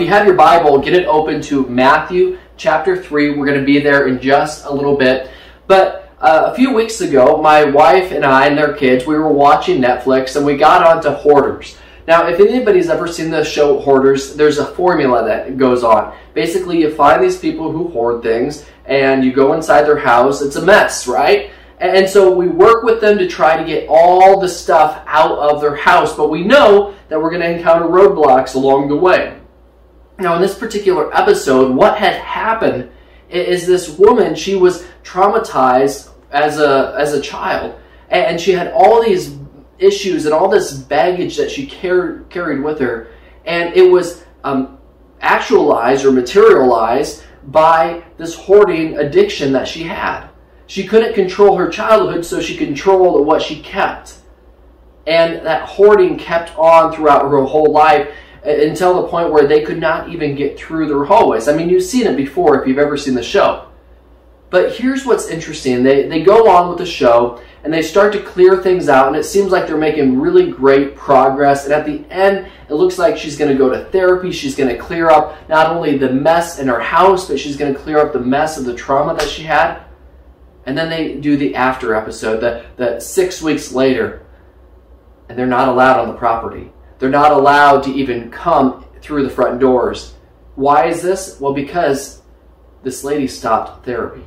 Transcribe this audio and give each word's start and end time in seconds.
if 0.00 0.06
you 0.06 0.14
have 0.14 0.26
your 0.26 0.34
Bible, 0.34 0.78
get 0.78 0.94
it 0.94 1.06
open 1.06 1.42
to 1.42 1.66
Matthew 1.66 2.38
chapter 2.56 2.96
3. 2.96 3.32
We're 3.32 3.44
going 3.44 3.60
to 3.60 3.66
be 3.66 3.80
there 3.80 4.08
in 4.08 4.18
just 4.18 4.64
a 4.64 4.72
little 4.72 4.96
bit. 4.96 5.30
But 5.66 6.10
uh, 6.20 6.48
a 6.50 6.54
few 6.54 6.72
weeks 6.72 7.02
ago, 7.02 7.36
my 7.42 7.64
wife 7.64 8.10
and 8.10 8.24
I 8.24 8.46
and 8.46 8.56
their 8.56 8.72
kids, 8.72 9.04
we 9.04 9.18
were 9.18 9.30
watching 9.30 9.78
Netflix 9.78 10.36
and 10.36 10.46
we 10.46 10.56
got 10.56 10.86
onto 10.86 11.10
hoarders. 11.10 11.76
Now, 12.08 12.26
if 12.28 12.40
anybody's 12.40 12.88
ever 12.88 13.06
seen 13.06 13.30
the 13.30 13.44
show 13.44 13.78
Hoarders, 13.78 14.36
there's 14.36 14.56
a 14.56 14.64
formula 14.64 15.22
that 15.26 15.58
goes 15.58 15.84
on. 15.84 16.16
Basically, 16.32 16.80
you 16.80 16.94
find 16.94 17.22
these 17.22 17.38
people 17.38 17.70
who 17.70 17.88
hoard 17.88 18.22
things 18.22 18.64
and 18.86 19.22
you 19.22 19.34
go 19.34 19.52
inside 19.52 19.82
their 19.82 19.98
house. 19.98 20.40
It's 20.40 20.56
a 20.56 20.62
mess, 20.62 21.06
right? 21.06 21.50
And 21.78 22.08
so 22.08 22.34
we 22.34 22.48
work 22.48 22.84
with 22.84 23.02
them 23.02 23.18
to 23.18 23.28
try 23.28 23.58
to 23.58 23.64
get 23.64 23.86
all 23.86 24.40
the 24.40 24.48
stuff 24.48 25.02
out 25.06 25.38
of 25.38 25.60
their 25.60 25.76
house, 25.76 26.16
but 26.16 26.30
we 26.30 26.42
know 26.42 26.94
that 27.10 27.20
we're 27.20 27.30
going 27.30 27.42
to 27.42 27.50
encounter 27.50 27.86
roadblocks 27.86 28.54
along 28.54 28.88
the 28.88 28.96
way. 28.96 29.39
Now, 30.20 30.36
in 30.36 30.42
this 30.42 30.56
particular 30.56 31.14
episode, 31.16 31.74
what 31.74 31.96
had 31.96 32.14
happened 32.14 32.90
is 33.30 33.66
this 33.66 33.88
woman, 33.88 34.34
she 34.34 34.54
was 34.54 34.84
traumatized 35.02 36.10
as 36.30 36.58
a, 36.58 36.94
as 36.98 37.14
a 37.14 37.20
child, 37.20 37.80
and 38.10 38.38
she 38.40 38.52
had 38.52 38.72
all 38.72 39.02
these 39.02 39.36
issues 39.78 40.26
and 40.26 40.34
all 40.34 40.48
this 40.48 40.72
baggage 40.72 41.36
that 41.38 41.50
she 41.50 41.66
car- 41.66 42.24
carried 42.28 42.62
with 42.62 42.78
her, 42.80 43.08
and 43.46 43.74
it 43.74 43.90
was 43.90 44.24
um, 44.44 44.78
actualized 45.20 46.04
or 46.04 46.12
materialized 46.12 47.24
by 47.46 48.04
this 48.18 48.34
hoarding 48.34 48.98
addiction 48.98 49.52
that 49.52 49.66
she 49.66 49.84
had. 49.84 50.28
She 50.66 50.86
couldn't 50.86 51.14
control 51.14 51.56
her 51.56 51.70
childhood, 51.70 52.24
so 52.24 52.40
she 52.40 52.56
controlled 52.56 53.26
what 53.26 53.42
she 53.42 53.60
kept. 53.62 54.16
And 55.06 55.44
that 55.46 55.62
hoarding 55.62 56.18
kept 56.18 56.56
on 56.58 56.92
throughout 56.92 57.22
her 57.22 57.42
whole 57.42 57.72
life 57.72 58.12
until 58.44 59.02
the 59.02 59.08
point 59.08 59.32
where 59.32 59.46
they 59.46 59.62
could 59.62 59.78
not 59.78 60.08
even 60.08 60.34
get 60.34 60.58
through 60.58 60.88
their 60.88 61.04
hallways. 61.04 61.48
I 61.48 61.54
mean, 61.54 61.68
you've 61.68 61.82
seen 61.82 62.06
it 62.06 62.16
before 62.16 62.60
if 62.60 62.66
you've 62.66 62.78
ever 62.78 62.96
seen 62.96 63.14
the 63.14 63.22
show. 63.22 63.66
But 64.50 64.74
here's 64.76 65.06
what's 65.06 65.28
interesting. 65.28 65.82
They, 65.84 66.08
they 66.08 66.22
go 66.22 66.50
on 66.50 66.68
with 66.68 66.78
the 66.78 66.86
show 66.86 67.40
and 67.62 67.72
they 67.72 67.82
start 67.82 68.12
to 68.14 68.22
clear 68.22 68.56
things 68.56 68.88
out, 68.88 69.06
and 69.06 69.16
it 69.16 69.24
seems 69.24 69.52
like 69.52 69.66
they're 69.66 69.76
making 69.76 70.18
really 70.18 70.50
great 70.50 70.96
progress. 70.96 71.64
And 71.64 71.74
at 71.74 71.84
the 71.84 72.04
end, 72.10 72.48
it 72.68 72.74
looks 72.74 72.98
like 72.98 73.16
she's 73.16 73.36
going 73.36 73.52
to 73.52 73.58
go 73.58 73.68
to 73.68 73.84
therapy. 73.90 74.32
She's 74.32 74.56
going 74.56 74.70
to 74.70 74.78
clear 74.78 75.10
up 75.10 75.48
not 75.48 75.66
only 75.66 75.98
the 75.98 76.10
mess 76.10 76.58
in 76.58 76.68
her 76.68 76.80
house, 76.80 77.28
but 77.28 77.38
she's 77.38 77.56
going 77.56 77.72
to 77.72 77.78
clear 77.78 77.98
up 77.98 78.12
the 78.12 78.20
mess 78.20 78.56
of 78.56 78.64
the 78.64 78.74
trauma 78.74 79.14
that 79.14 79.28
she 79.28 79.42
had. 79.42 79.82
And 80.64 80.76
then 80.76 80.88
they 80.88 81.14
do 81.14 81.36
the 81.36 81.54
after 81.54 81.94
episode, 81.94 82.40
the, 82.40 82.64
the 82.76 82.98
six 82.98 83.42
weeks 83.42 83.72
later, 83.72 84.26
and 85.28 85.38
they're 85.38 85.46
not 85.46 85.68
allowed 85.68 86.00
on 86.00 86.08
the 86.08 86.14
property. 86.14 86.72
They're 87.00 87.08
not 87.08 87.32
allowed 87.32 87.82
to 87.84 87.90
even 87.90 88.30
come 88.30 88.84
through 89.00 89.24
the 89.24 89.30
front 89.30 89.58
doors. 89.58 90.14
Why 90.54 90.86
is 90.86 91.02
this? 91.02 91.40
Well, 91.40 91.54
because 91.54 92.20
this 92.82 93.02
lady 93.02 93.26
stopped 93.26 93.84
therapy. 93.84 94.24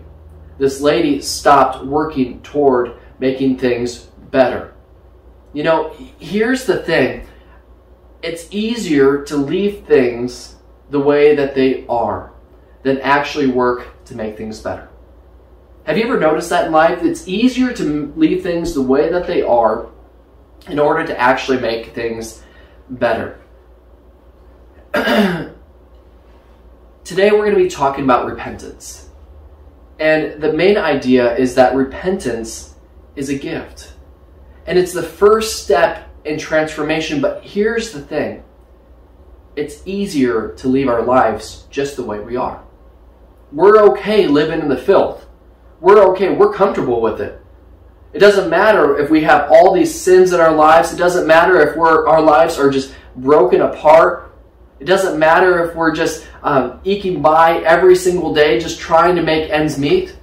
This 0.57 0.81
lady 0.81 1.21
stopped 1.21 1.85
working 1.85 2.41
toward 2.41 2.93
making 3.19 3.59
things 3.59 4.07
better. 4.31 4.73
You 5.53 5.63
know, 5.63 5.95
here's 6.19 6.65
the 6.65 6.79
thing 6.79 7.27
it's 8.23 8.47
easier 8.51 9.21
to 9.23 9.37
leave 9.37 9.85
things 9.85 10.55
the 10.89 10.99
way 10.99 11.35
that 11.35 11.53
they 11.53 11.85
are 11.87 12.33
than 12.81 12.99
actually 13.01 13.47
work 13.47 14.03
to 14.05 14.15
make 14.15 14.35
things 14.35 14.59
better. 14.59 14.89
Have 15.83 15.97
you 15.97 16.05
ever 16.05 16.19
noticed 16.19 16.49
that 16.49 16.67
in 16.67 16.71
life? 16.71 17.03
It's 17.03 17.27
easier 17.27 17.71
to 17.73 18.13
leave 18.15 18.41
things 18.41 18.73
the 18.73 18.81
way 18.81 19.09
that 19.09 19.27
they 19.27 19.41
are 19.41 19.89
in 20.69 20.79
order 20.79 21.05
to 21.05 21.19
actually 21.19 21.59
make 21.59 21.93
things 21.93 22.41
better. 22.89 23.39
Today 27.03 27.31
we're 27.31 27.45
going 27.45 27.55
to 27.55 27.63
be 27.63 27.69
talking 27.69 28.03
about 28.03 28.25
repentance. 28.25 29.09
And 29.99 30.41
the 30.41 30.53
main 30.53 30.77
idea 30.77 31.35
is 31.35 31.55
that 31.55 31.75
repentance 31.75 32.75
is 33.15 33.29
a 33.29 33.37
gift. 33.37 33.93
And 34.65 34.77
it's 34.77 34.93
the 34.93 35.03
first 35.03 35.63
step 35.63 36.09
in 36.25 36.37
transformation. 36.37 37.21
But 37.21 37.43
here's 37.43 37.91
the 37.91 38.01
thing 38.01 38.43
it's 39.55 39.85
easier 39.85 40.53
to 40.57 40.67
leave 40.67 40.87
our 40.87 41.03
lives 41.03 41.67
just 41.69 41.95
the 41.95 42.03
way 42.03 42.19
we 42.19 42.35
are. 42.35 42.63
We're 43.51 43.79
okay 43.91 44.27
living 44.27 44.61
in 44.61 44.67
the 44.67 44.77
filth 44.77 45.27
we're 45.83 46.01
okay. 46.11 46.33
We're 46.33 46.53
comfortable 46.53 47.01
with 47.01 47.19
it. 47.19 47.42
It 48.13 48.19
doesn't 48.19 48.49
matter 48.49 48.97
if 48.99 49.09
we 49.09 49.23
have 49.23 49.49
all 49.51 49.73
these 49.73 49.93
sins 49.93 50.33
in 50.33 50.39
our 50.39 50.53
lives. 50.53 50.93
It 50.93 50.97
doesn't 50.97 51.25
matter 51.25 51.59
if 51.67 51.75
we're, 51.75 52.07
our 52.07 52.21
lives 52.21 52.59
are 52.59 52.69
just 52.69 52.93
broken 53.15 53.61
apart. 53.61 54.35
It 54.79 54.85
doesn't 54.85 55.17
matter 55.17 55.67
if 55.67 55.75
we're 55.75 55.95
just 55.95 56.27
um, 56.43 56.79
eking 56.83 57.21
by 57.21 57.57
every 57.59 57.95
single 57.95 58.33
day, 58.33 58.59
just 58.59 58.79
trying 58.79 59.15
to 59.15 59.23
make 59.23 59.49
ends 59.49 59.79
meet. 59.79 60.15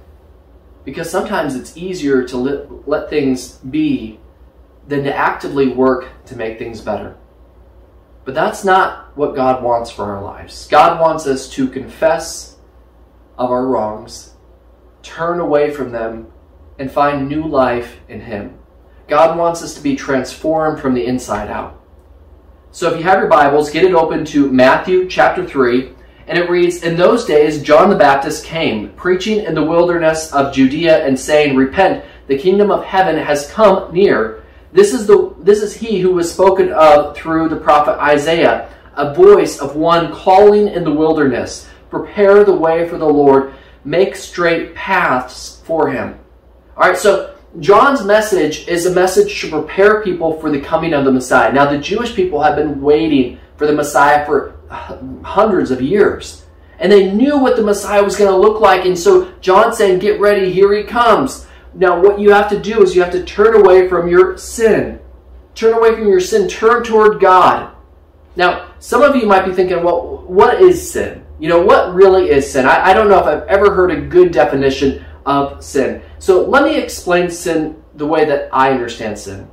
Because 0.85 1.09
sometimes 1.09 1.55
it's 1.55 1.75
easier 1.75 2.23
to 2.23 2.37
let, 2.37 2.87
let 2.87 3.09
things 3.09 3.57
be 3.57 4.19
than 4.87 5.03
to 5.03 5.15
actively 5.15 5.67
work 5.67 6.07
to 6.25 6.35
make 6.35 6.57
things 6.57 6.81
better. 6.81 7.17
But 8.23 8.35
that's 8.35 8.63
not 8.63 9.15
what 9.17 9.35
God 9.35 9.63
wants 9.63 9.91
for 9.91 10.05
our 10.05 10.23
lives. 10.23 10.67
God 10.67 10.99
wants 10.99 11.27
us 11.27 11.49
to 11.49 11.67
confess 11.67 12.57
of 13.37 13.51
our 13.51 13.65
wrongs 13.65 14.31
turn 15.03 15.39
away 15.39 15.71
from 15.71 15.91
them, 15.91 16.30
and 16.81 16.91
find 16.91 17.29
new 17.29 17.45
life 17.45 17.99
in 18.09 18.19
Him. 18.19 18.57
God 19.07 19.37
wants 19.37 19.61
us 19.61 19.75
to 19.75 19.83
be 19.83 19.95
transformed 19.95 20.81
from 20.81 20.95
the 20.95 21.05
inside 21.05 21.49
out. 21.49 21.79
So 22.71 22.91
if 22.91 22.97
you 22.97 23.03
have 23.03 23.19
your 23.19 23.29
Bibles, 23.29 23.69
get 23.69 23.83
it 23.83 23.93
open 23.93 24.25
to 24.25 24.51
Matthew 24.51 25.07
chapter 25.07 25.45
3, 25.45 25.91
and 26.25 26.39
it 26.39 26.49
reads 26.49 26.81
In 26.81 26.97
those 26.97 27.25
days, 27.25 27.61
John 27.61 27.91
the 27.91 27.95
Baptist 27.95 28.45
came, 28.45 28.93
preaching 28.93 29.43
in 29.43 29.53
the 29.53 29.63
wilderness 29.63 30.33
of 30.33 30.53
Judea 30.53 31.05
and 31.05 31.19
saying, 31.19 31.55
Repent, 31.55 32.03
the 32.25 32.37
kingdom 32.37 32.71
of 32.71 32.83
heaven 32.83 33.15
has 33.15 33.51
come 33.51 33.93
near. 33.93 34.43
This 34.73 34.91
is, 34.91 35.05
the, 35.05 35.35
this 35.39 35.61
is 35.61 35.75
he 35.75 35.99
who 35.99 36.13
was 36.13 36.33
spoken 36.33 36.71
of 36.71 37.15
through 37.15 37.49
the 37.49 37.57
prophet 37.57 38.01
Isaiah, 38.01 38.73
a 38.95 39.13
voice 39.13 39.59
of 39.59 39.75
one 39.75 40.11
calling 40.11 40.67
in 40.67 40.83
the 40.83 40.91
wilderness, 40.91 41.69
Prepare 41.91 42.43
the 42.43 42.55
way 42.55 42.89
for 42.89 42.97
the 42.97 43.05
Lord 43.05 43.53
make 43.83 44.15
straight 44.15 44.73
paths 44.73 45.61
for 45.65 45.91
him. 45.91 46.20
All 46.77 46.89
right, 46.89 46.97
so 46.97 47.35
John's 47.59 48.03
message 48.03 48.67
is 48.67 48.85
a 48.85 48.93
message 48.93 49.41
to 49.41 49.49
prepare 49.49 50.01
people 50.01 50.39
for 50.39 50.49
the 50.49 50.61
coming 50.61 50.93
of 50.93 51.03
the 51.03 51.11
Messiah. 51.11 51.51
Now, 51.51 51.69
the 51.69 51.77
Jewish 51.77 52.15
people 52.15 52.41
have 52.41 52.55
been 52.55 52.81
waiting 52.81 53.39
for 53.57 53.67
the 53.67 53.73
Messiah 53.73 54.25
for 54.25 54.55
hundreds 55.23 55.69
of 55.69 55.81
years. 55.81 56.45
And 56.79 56.91
they 56.91 57.11
knew 57.11 57.37
what 57.37 57.57
the 57.57 57.61
Messiah 57.61 58.03
was 58.03 58.15
going 58.15 58.31
to 58.31 58.37
look 58.37 58.61
like. 58.61 58.85
And 58.85 58.97
so 58.97 59.31
John's 59.41 59.77
saying, 59.77 59.99
Get 59.99 60.19
ready, 60.19 60.51
here 60.51 60.73
he 60.73 60.83
comes. 60.83 61.45
Now, 61.73 62.01
what 62.01 62.19
you 62.19 62.31
have 62.31 62.49
to 62.49 62.59
do 62.59 62.81
is 62.81 62.95
you 62.95 63.03
have 63.03 63.11
to 63.11 63.23
turn 63.23 63.53
away 63.53 63.87
from 63.87 64.07
your 64.07 64.37
sin. 64.37 64.99
Turn 65.53 65.73
away 65.73 65.93
from 65.93 66.07
your 66.07 66.19
sin. 66.19 66.47
Turn 66.47 66.83
toward 66.83 67.19
God. 67.19 67.75
Now, 68.35 68.71
some 68.79 69.01
of 69.01 69.15
you 69.15 69.25
might 69.25 69.45
be 69.45 69.53
thinking, 69.53 69.83
well, 69.83 70.23
what 70.25 70.61
is 70.61 70.91
sin? 70.91 71.25
You 71.39 71.49
know, 71.49 71.61
what 71.61 71.93
really 71.93 72.29
is 72.29 72.49
sin? 72.49 72.65
I, 72.65 72.91
I 72.91 72.93
don't 72.93 73.09
know 73.09 73.19
if 73.19 73.25
I've 73.25 73.47
ever 73.47 73.75
heard 73.75 73.91
a 73.91 74.01
good 74.01 74.31
definition 74.31 75.05
of 75.25 75.63
sin. 75.63 76.01
So 76.21 76.45
let 76.47 76.63
me 76.63 76.77
explain 76.77 77.31
sin 77.31 77.81
the 77.95 78.05
way 78.05 78.25
that 78.25 78.47
I 78.53 78.69
understand 78.69 79.17
sin. 79.17 79.49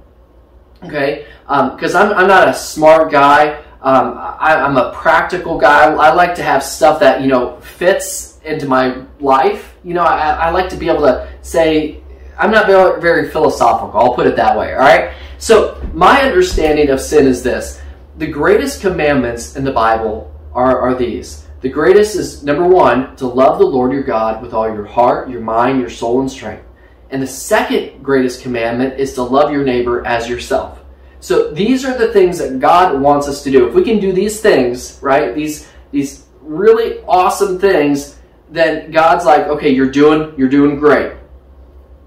Okay? 0.84 1.26
Because 1.46 1.94
um, 1.94 2.12
I'm, 2.12 2.18
I'm 2.18 2.28
not 2.28 2.46
a 2.46 2.52
smart 2.52 3.10
guy. 3.10 3.54
Um, 3.80 4.18
I, 4.18 4.66
am 4.66 4.76
a 4.76 4.92
practical 4.92 5.56
guy. 5.56 5.90
I 5.90 6.12
like 6.12 6.34
to 6.34 6.42
have 6.42 6.62
stuff 6.62 7.00
that, 7.00 7.22
you 7.22 7.28
know, 7.28 7.58
fits 7.60 8.38
into 8.44 8.66
my 8.66 9.02
life. 9.18 9.76
You 9.82 9.94
know, 9.94 10.02
I, 10.02 10.32
I 10.32 10.50
like 10.50 10.68
to 10.68 10.76
be 10.76 10.90
able 10.90 11.06
to 11.06 11.26
say, 11.40 12.02
I'm 12.38 12.50
not 12.50 12.66
very, 12.66 13.00
very 13.00 13.30
philosophical. 13.30 13.98
I'll 13.98 14.14
put 14.14 14.26
it 14.26 14.36
that 14.36 14.54
way. 14.54 14.74
All 14.74 14.80
right? 14.80 15.14
So 15.38 15.82
my 15.94 16.20
understanding 16.20 16.90
of 16.90 17.00
sin 17.00 17.26
is 17.26 17.42
this. 17.42 17.80
The 18.18 18.26
greatest 18.26 18.82
commandments 18.82 19.56
in 19.56 19.64
the 19.64 19.72
Bible 19.72 20.30
are, 20.52 20.78
are 20.78 20.94
these 20.94 21.47
the 21.60 21.68
greatest 21.68 22.14
is 22.14 22.44
number 22.44 22.66
one, 22.66 23.16
to 23.16 23.26
love 23.26 23.58
the 23.58 23.66
Lord 23.66 23.92
your 23.92 24.04
God 24.04 24.42
with 24.42 24.54
all 24.54 24.72
your 24.72 24.86
heart, 24.86 25.28
your 25.28 25.40
mind, 25.40 25.80
your 25.80 25.90
soul, 25.90 26.20
and 26.20 26.30
strength. 26.30 26.64
And 27.10 27.22
the 27.22 27.26
second 27.26 28.02
greatest 28.02 28.42
commandment 28.42 29.00
is 29.00 29.14
to 29.14 29.22
love 29.22 29.50
your 29.50 29.64
neighbor 29.64 30.06
as 30.06 30.28
yourself. 30.28 30.80
So 31.20 31.50
these 31.50 31.84
are 31.84 31.96
the 31.98 32.12
things 32.12 32.38
that 32.38 32.60
God 32.60 33.00
wants 33.00 33.26
us 33.26 33.42
to 33.42 33.50
do. 33.50 33.66
If 33.66 33.74
we 33.74 33.82
can 33.82 33.98
do 33.98 34.12
these 34.12 34.40
things, 34.40 34.98
right, 35.02 35.34
these 35.34 35.68
these 35.90 36.26
really 36.40 37.00
awesome 37.04 37.58
things, 37.58 38.18
then 38.50 38.90
God's 38.90 39.24
like, 39.24 39.46
okay, 39.46 39.70
you're 39.70 39.90
doing 39.90 40.34
you're 40.36 40.48
doing 40.48 40.78
great. 40.78 41.14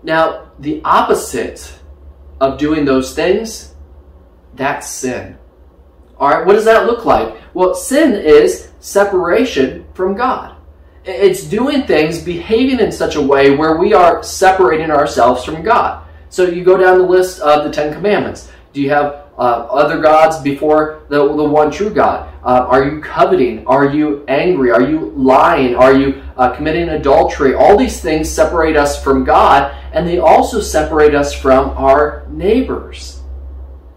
Now, 0.04 0.51
the 0.59 0.81
opposite 0.86 1.74
of 2.39 2.57
doing 2.57 2.86
those 2.86 3.13
things, 3.13 3.75
that's 4.54 4.89
sin. 4.89 5.38
All 6.18 6.30
right, 6.30 6.45
what 6.45 6.54
does 6.54 6.65
that 6.65 6.86
look 6.86 7.06
like? 7.06 7.36
Well, 7.54 7.75
sin 7.75 8.13
is 8.13 8.70
separation 8.81 9.86
from 9.94 10.16
God. 10.16 10.57
It's 11.06 11.44
doing 11.44 11.83
things, 11.83 12.22
behaving 12.22 12.80
in 12.80 12.92
such 12.92 13.16
a 13.16 13.22
way 13.22 13.56
where 13.56 13.78
we 13.78 13.94
are 13.94 14.22
separating 14.22 14.92
ourselves 14.92 15.44
from 15.44 15.63
God. 15.63 16.06
So 16.30 16.45
you 16.45 16.63
go 16.63 16.78
down 16.78 16.98
the 16.98 17.06
list 17.06 17.39
of 17.39 17.63
the 17.63 17.72
Ten 17.72 17.94
Commandments. 17.94 18.51
Do 18.74 18.81
you 18.81 18.89
have 18.89 19.25
uh, 19.38 19.68
other 19.72 20.00
gods 20.00 20.39
before 20.39 21.04
the, 21.10 21.18
the 21.18 21.44
one 21.44 21.72
true 21.72 21.89
God? 21.89 22.31
Uh, 22.44 22.66
are 22.68 22.86
you 22.86 23.01
coveting? 23.01 23.66
Are 23.68 23.86
you 23.86 24.24
angry? 24.28 24.72
Are 24.72 24.81
you 24.81 25.12
lying? 25.16 25.75
Are 25.75 25.94
you 25.94 26.22
uh, 26.38 26.56
committing 26.56 26.89
adultery? 26.89 27.54
All 27.54 27.78
these 27.78 28.01
things 28.01 28.30
separate 28.30 28.75
us 28.78 29.04
from 29.04 29.24
God, 29.24 29.75
and 29.94 30.07
they 30.07 30.19
also 30.19 30.62
separate 30.62 31.16
us 31.16 31.33
from 31.33 31.72
our 31.72 32.25
neighbors. 32.30 33.22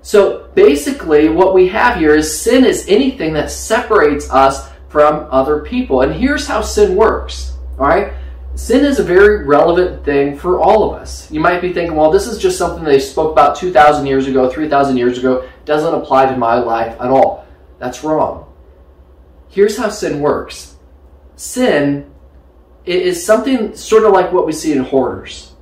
So 0.03 0.49
basically, 0.55 1.29
what 1.29 1.55
we 1.55 1.69
have 1.69 1.99
here 1.99 2.15
is 2.15 2.41
sin 2.41 2.65
is 2.65 2.87
anything 2.89 3.33
that 3.35 3.51
separates 3.51 4.31
us 4.31 4.71
from 4.95 5.27
other 5.33 5.59
people. 5.59 6.03
And 6.03 6.15
here's 6.15 6.47
how 6.47 6.61
sin 6.61 6.95
works. 6.95 7.57
All 7.81 7.89
right? 7.89 8.13
Sin 8.55 8.85
is 8.85 9.01
a 9.01 9.03
very 9.03 9.45
relevant 9.45 10.05
thing 10.05 10.39
for 10.39 10.61
all 10.61 10.85
of 10.85 11.03
us. 11.03 11.29
You 11.33 11.41
might 11.41 11.61
be 11.61 11.73
thinking, 11.73 11.97
well, 11.97 12.13
this 12.13 12.29
is 12.29 12.39
just 12.39 12.57
something 12.57 12.85
they 12.85 13.01
spoke 13.01 13.33
about 13.33 13.57
2,000 13.57 14.07
years 14.07 14.29
ago, 14.29 14.49
3,000 14.49 14.97
years 14.97 15.19
ago, 15.19 15.49
doesn't 15.65 15.93
apply 15.93 16.27
to 16.27 16.37
my 16.37 16.61
life 16.61 16.95
at 17.01 17.09
all. 17.09 17.45
That's 17.81 18.05
wrong. 18.05 18.55
Here's 19.49 19.77
how 19.77 19.89
sin 19.89 20.21
works 20.21 20.77
sin 21.35 22.09
is 22.85 23.27
something 23.27 23.75
sort 23.75 24.05
of 24.05 24.13
like 24.13 24.33
what 24.33 24.47
we 24.47 24.53
see 24.53 24.71
in 24.71 24.85
hoarders, 24.85 25.55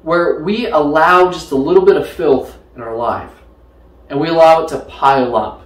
where 0.00 0.42
we 0.42 0.68
allow 0.68 1.30
just 1.30 1.52
a 1.52 1.56
little 1.56 1.84
bit 1.84 1.98
of 1.98 2.08
filth 2.08 2.56
in 2.74 2.80
our 2.80 2.96
life 2.96 3.32
and 4.08 4.18
we 4.18 4.28
allow 4.28 4.64
it 4.64 4.68
to 4.68 4.78
pile 4.78 5.36
up. 5.36 5.61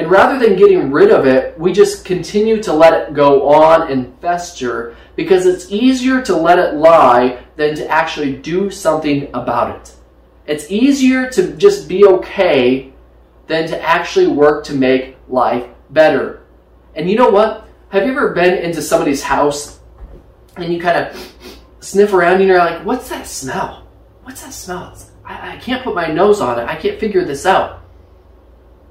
And 0.00 0.10
rather 0.10 0.38
than 0.38 0.56
getting 0.56 0.90
rid 0.90 1.10
of 1.10 1.26
it, 1.26 1.60
we 1.60 1.74
just 1.74 2.06
continue 2.06 2.62
to 2.62 2.72
let 2.72 2.94
it 2.94 3.12
go 3.12 3.50
on 3.50 3.92
and 3.92 4.18
fester 4.18 4.96
because 5.14 5.44
it's 5.44 5.70
easier 5.70 6.22
to 6.22 6.34
let 6.34 6.58
it 6.58 6.76
lie 6.76 7.42
than 7.56 7.74
to 7.74 7.86
actually 7.86 8.34
do 8.36 8.70
something 8.70 9.28
about 9.34 9.76
it. 9.76 9.94
It's 10.46 10.70
easier 10.70 11.28
to 11.32 11.54
just 11.54 11.86
be 11.86 12.06
okay 12.06 12.94
than 13.46 13.68
to 13.68 13.78
actually 13.82 14.28
work 14.28 14.64
to 14.64 14.72
make 14.72 15.18
life 15.28 15.68
better. 15.90 16.44
And 16.94 17.10
you 17.10 17.16
know 17.18 17.28
what? 17.28 17.68
Have 17.90 18.06
you 18.06 18.12
ever 18.12 18.32
been 18.32 18.54
into 18.54 18.80
somebody's 18.80 19.22
house 19.22 19.80
and 20.56 20.72
you 20.72 20.80
kind 20.80 20.96
of 20.96 21.34
sniff 21.80 22.14
around 22.14 22.36
and 22.36 22.44
you're 22.48 22.56
like, 22.56 22.86
what's 22.86 23.10
that 23.10 23.26
smell? 23.26 23.86
What's 24.22 24.40
that 24.40 24.54
smell? 24.54 24.96
I, 25.26 25.56
I 25.56 25.56
can't 25.58 25.84
put 25.84 25.94
my 25.94 26.06
nose 26.06 26.40
on 26.40 26.58
it. 26.58 26.66
I 26.66 26.76
can't 26.76 26.98
figure 26.98 27.26
this 27.26 27.44
out. 27.44 27.82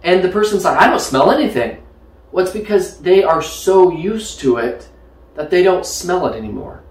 And 0.04 0.24
the 0.24 0.30
person's 0.30 0.64
like, 0.64 0.78
I 0.78 0.90
don't 0.90 1.02
smell 1.02 1.32
anything. 1.32 1.84
Well, 2.32 2.46
it's 2.46 2.54
because 2.54 3.00
they 3.00 3.24
are 3.24 3.42
so 3.42 3.92
used 3.92 4.40
to 4.42 4.58
it 4.58 4.88
that 5.36 5.50
they 5.50 5.64
don't 5.64 5.86
smell 5.86 6.28
it 6.28 6.38
anymore. 6.38 6.84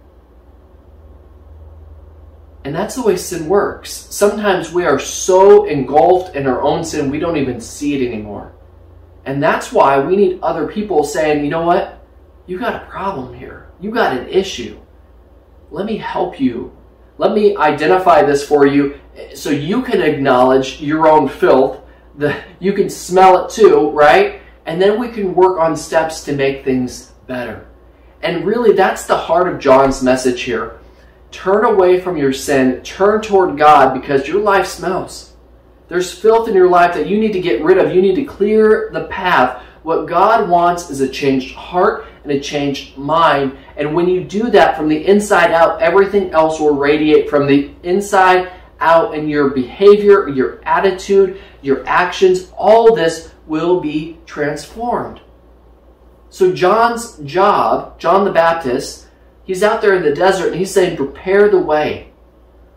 And 2.65 2.75
that's 2.75 2.97
the 2.97 3.03
way 3.03 3.17
sin 3.17 3.49
works. 3.49 3.91
Sometimes 3.91 4.73
we 4.73 4.85
are 4.85 4.99
so 4.99 5.65
engulfed 5.65 6.37
in 6.37 6.47
our 6.47 6.61
own 6.61 6.85
sin, 6.85 7.11
we 7.11 7.19
don't 7.19 7.37
even 7.37 7.61
see 7.61 7.95
it 7.95 8.07
anymore. 8.07 8.53
And 9.25 9.43
that's 9.43 9.73
why 9.73 9.99
we 10.01 10.17
need 10.17 10.41
other 10.43 10.67
people 10.67 11.05
saying, 11.05 11.45
you 11.45 11.51
know 11.51 11.65
what? 11.65 12.05
You 12.47 12.59
got 12.59 12.83
a 12.83 12.87
problem 12.87 13.35
here. 13.35 13.71
You 13.81 13.91
got 13.91 14.17
an 14.17 14.29
issue. 14.29 14.81
Let 15.71 15.87
me 15.87 15.99
help 15.99 16.41
you. 16.41 16.77
Let 17.19 17.33
me 17.33 17.57
identify 17.57 18.23
this 18.23 18.47
for 18.47 18.67
you 18.67 18.99
so 19.35 19.51
you 19.51 19.83
can 19.83 20.01
acknowledge 20.01 20.81
your 20.81 21.09
own 21.09 21.29
filth. 21.29 21.81
The, 22.19 22.37
you 22.59 22.73
can 22.73 22.91
smell 22.91 23.44
it 23.44 23.50
too, 23.50 23.91
right? 23.91 24.43
And 24.67 24.82
then 24.82 25.00
we 25.00 25.09
can 25.09 25.35
work 25.35 25.59
on 25.59 25.76
steps 25.76 26.25
to 26.25 26.32
make 26.32 26.65
things 26.65 27.12
better. 27.26 27.67
And 28.23 28.44
really, 28.44 28.73
that's 28.73 29.06
the 29.06 29.17
heart 29.17 29.49
of 29.49 29.61
John's 29.61 30.03
message 30.03 30.43
here. 30.43 30.79
Turn 31.31 31.65
away 31.65 32.00
from 32.00 32.17
your 32.17 32.32
sin, 32.32 32.82
turn 32.82 33.23
toward 33.23 33.56
God 33.56 33.94
because 33.94 34.26
your 34.26 34.43
life 34.43 34.67
smells. 34.67 35.35
There's 35.87 36.12
filth 36.12 36.49
in 36.49 36.55
your 36.55 36.69
life 36.69 36.93
that 36.94 37.09
you 37.09 37.19
need 37.19 37.32
to 37.32 37.41
get 37.41 37.62
rid 37.62 37.79
of. 37.79 37.94
You 37.94 38.03
need 38.03 38.17
to 38.17 38.25
clear 38.25 38.91
the 38.93 39.05
path. 39.05 39.62
What 39.85 40.06
God 40.06 40.49
wants 40.49 40.91
is 40.91 41.00
a 41.00 41.09
changed 41.09 41.55
heart 41.55 42.06
and 42.25 42.32
a 42.32 42.41
changed 42.41 42.99
mind. 42.99 43.56
And 43.76 43.94
when 43.94 44.09
you 44.09 44.25
do 44.25 44.50
that 44.50 44.76
from 44.76 44.88
the 44.88 45.06
inside 45.06 45.53
out, 45.53 45.81
everything 45.81 46.31
else 46.32 46.61
will 46.61 46.75
radiate 46.75 47.31
from 47.31 47.47
the 47.47 47.71
inside 47.85 48.53
out 48.81 49.14
in 49.14 49.29
your 49.29 49.50
behavior, 49.50 50.29
your 50.29 50.61
attitude, 50.64 51.41
your 51.63 51.87
actions. 51.87 52.51
All 52.57 52.95
this 52.95 53.33
will 53.47 53.81
be 53.81 54.19
transformed. 54.27 55.21
So, 56.31 56.53
John's 56.53 57.17
job, 57.19 57.99
John 57.99 58.25
the 58.25 58.33
Baptist, 58.33 59.07
he's 59.45 59.63
out 59.63 59.81
there 59.81 59.97
in 59.97 60.03
the 60.03 60.15
desert 60.15 60.49
and 60.49 60.57
he's 60.57 60.73
saying, 60.73 60.97
Prepare 60.97 61.49
the 61.49 61.59
way. 61.59 62.13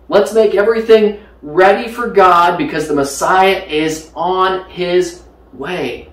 Let's 0.07 0.33
make 0.33 0.55
everything 0.55 1.19
ready 1.41 1.91
for 1.91 2.09
God 2.09 2.57
because 2.57 2.87
the 2.87 2.95
Messiah 2.95 3.63
is 3.67 4.11
on 4.15 4.69
his 4.69 5.23
way. 5.53 6.11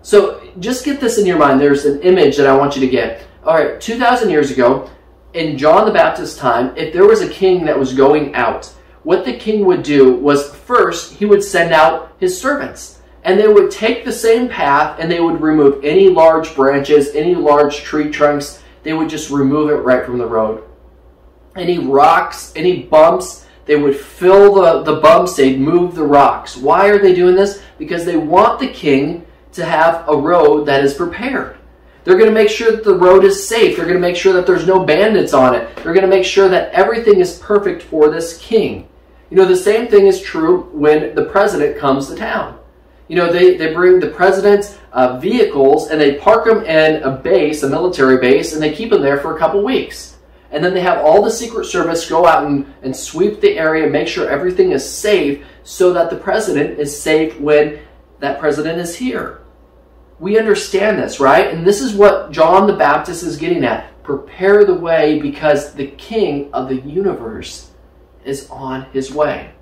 So, 0.00 0.48
just 0.58 0.84
get 0.84 1.00
this 1.00 1.18
in 1.18 1.26
your 1.26 1.38
mind. 1.38 1.60
There's 1.60 1.84
an 1.84 2.00
image 2.02 2.36
that 2.38 2.46
I 2.46 2.56
want 2.56 2.74
you 2.74 2.80
to 2.80 2.88
get. 2.88 3.26
All 3.44 3.54
right, 3.54 3.80
2,000 3.80 4.30
years 4.30 4.50
ago, 4.50 4.90
in 5.34 5.58
John 5.58 5.86
the 5.86 5.92
Baptist's 5.92 6.38
time, 6.38 6.74
if 6.76 6.92
there 6.92 7.06
was 7.06 7.20
a 7.20 7.28
king 7.28 7.64
that 7.64 7.78
was 7.78 7.94
going 7.94 8.34
out, 8.34 8.66
what 9.02 9.24
the 9.24 9.36
king 9.36 9.64
would 9.64 9.82
do 9.82 10.14
was 10.14 10.54
first, 10.74 11.14
he 11.14 11.26
would 11.26 11.44
send 11.44 11.72
out 11.72 12.14
his 12.18 12.40
servants. 12.40 13.00
And 13.24 13.38
they 13.38 13.48
would 13.48 13.70
take 13.70 14.04
the 14.04 14.12
same 14.12 14.48
path 14.48 14.98
and 14.98 15.10
they 15.10 15.20
would 15.20 15.40
remove 15.40 15.84
any 15.84 16.08
large 16.08 16.54
branches, 16.54 17.14
any 17.14 17.34
large 17.34 17.82
tree 17.82 18.10
trunks. 18.10 18.62
They 18.82 18.92
would 18.92 19.08
just 19.08 19.30
remove 19.30 19.70
it 19.70 19.76
right 19.76 20.04
from 20.04 20.18
the 20.18 20.26
road. 20.26 20.64
Any 21.54 21.78
rocks, 21.78 22.52
any 22.56 22.82
bumps, 22.84 23.46
they 23.66 23.76
would 23.76 23.94
fill 23.94 24.54
the, 24.54 24.82
the 24.82 25.00
bumps, 25.00 25.36
they'd 25.36 25.60
move 25.60 25.94
the 25.94 26.02
rocks. 26.02 26.56
Why 26.56 26.88
are 26.88 26.98
they 26.98 27.14
doing 27.14 27.36
this? 27.36 27.62
Because 27.78 28.04
they 28.04 28.16
want 28.16 28.58
the 28.58 28.68
king 28.68 29.24
to 29.52 29.64
have 29.64 30.08
a 30.08 30.16
road 30.16 30.64
that 30.64 30.82
is 30.82 30.94
prepared. 30.94 31.58
They're 32.02 32.18
going 32.18 32.30
to 32.30 32.34
make 32.34 32.48
sure 32.48 32.72
that 32.72 32.82
the 32.82 32.96
road 32.96 33.24
is 33.24 33.46
safe. 33.46 33.76
They're 33.76 33.84
going 33.84 33.96
to 33.96 34.00
make 34.00 34.16
sure 34.16 34.32
that 34.32 34.46
there's 34.46 34.66
no 34.66 34.84
bandits 34.84 35.32
on 35.32 35.54
it. 35.54 35.76
They're 35.76 35.94
going 35.94 36.00
to 36.00 36.08
make 36.08 36.24
sure 36.24 36.48
that 36.48 36.72
everything 36.72 37.20
is 37.20 37.38
perfect 37.38 37.82
for 37.82 38.10
this 38.10 38.38
king. 38.38 38.88
You 39.32 39.38
know, 39.38 39.46
the 39.46 39.56
same 39.56 39.88
thing 39.88 40.08
is 40.08 40.20
true 40.20 40.64
when 40.74 41.14
the 41.14 41.24
president 41.24 41.78
comes 41.78 42.06
to 42.08 42.14
town. 42.14 42.58
You 43.08 43.16
know, 43.16 43.32
they, 43.32 43.56
they 43.56 43.72
bring 43.72 43.98
the 43.98 44.08
president's 44.08 44.78
uh, 44.92 45.18
vehicles 45.20 45.88
and 45.88 45.98
they 45.98 46.16
park 46.16 46.44
them 46.44 46.62
in 46.66 47.02
a 47.02 47.12
base, 47.12 47.62
a 47.62 47.68
military 47.70 48.18
base, 48.18 48.52
and 48.52 48.62
they 48.62 48.74
keep 48.74 48.90
them 48.90 49.00
there 49.00 49.20
for 49.20 49.34
a 49.34 49.38
couple 49.38 49.64
weeks. 49.64 50.18
And 50.50 50.62
then 50.62 50.74
they 50.74 50.82
have 50.82 50.98
all 50.98 51.22
the 51.22 51.30
Secret 51.30 51.64
Service 51.64 52.06
go 52.06 52.26
out 52.26 52.44
and, 52.44 52.70
and 52.82 52.94
sweep 52.94 53.40
the 53.40 53.56
area, 53.56 53.88
make 53.88 54.06
sure 54.06 54.28
everything 54.28 54.72
is 54.72 54.86
safe 54.86 55.42
so 55.62 55.94
that 55.94 56.10
the 56.10 56.16
president 56.16 56.78
is 56.78 57.00
safe 57.00 57.40
when 57.40 57.80
that 58.20 58.38
president 58.38 58.78
is 58.80 58.94
here. 58.94 59.40
We 60.18 60.38
understand 60.38 60.98
this, 60.98 61.20
right? 61.20 61.54
And 61.54 61.66
this 61.66 61.80
is 61.80 61.94
what 61.94 62.32
John 62.32 62.66
the 62.66 62.76
Baptist 62.76 63.22
is 63.22 63.38
getting 63.38 63.64
at. 63.64 64.02
Prepare 64.02 64.66
the 64.66 64.74
way 64.74 65.18
because 65.20 65.72
the 65.72 65.86
king 65.92 66.52
of 66.52 66.68
the 66.68 66.82
universe 66.82 67.70
is 68.24 68.48
on 68.50 68.82
his 68.92 69.12
way. 69.12 69.52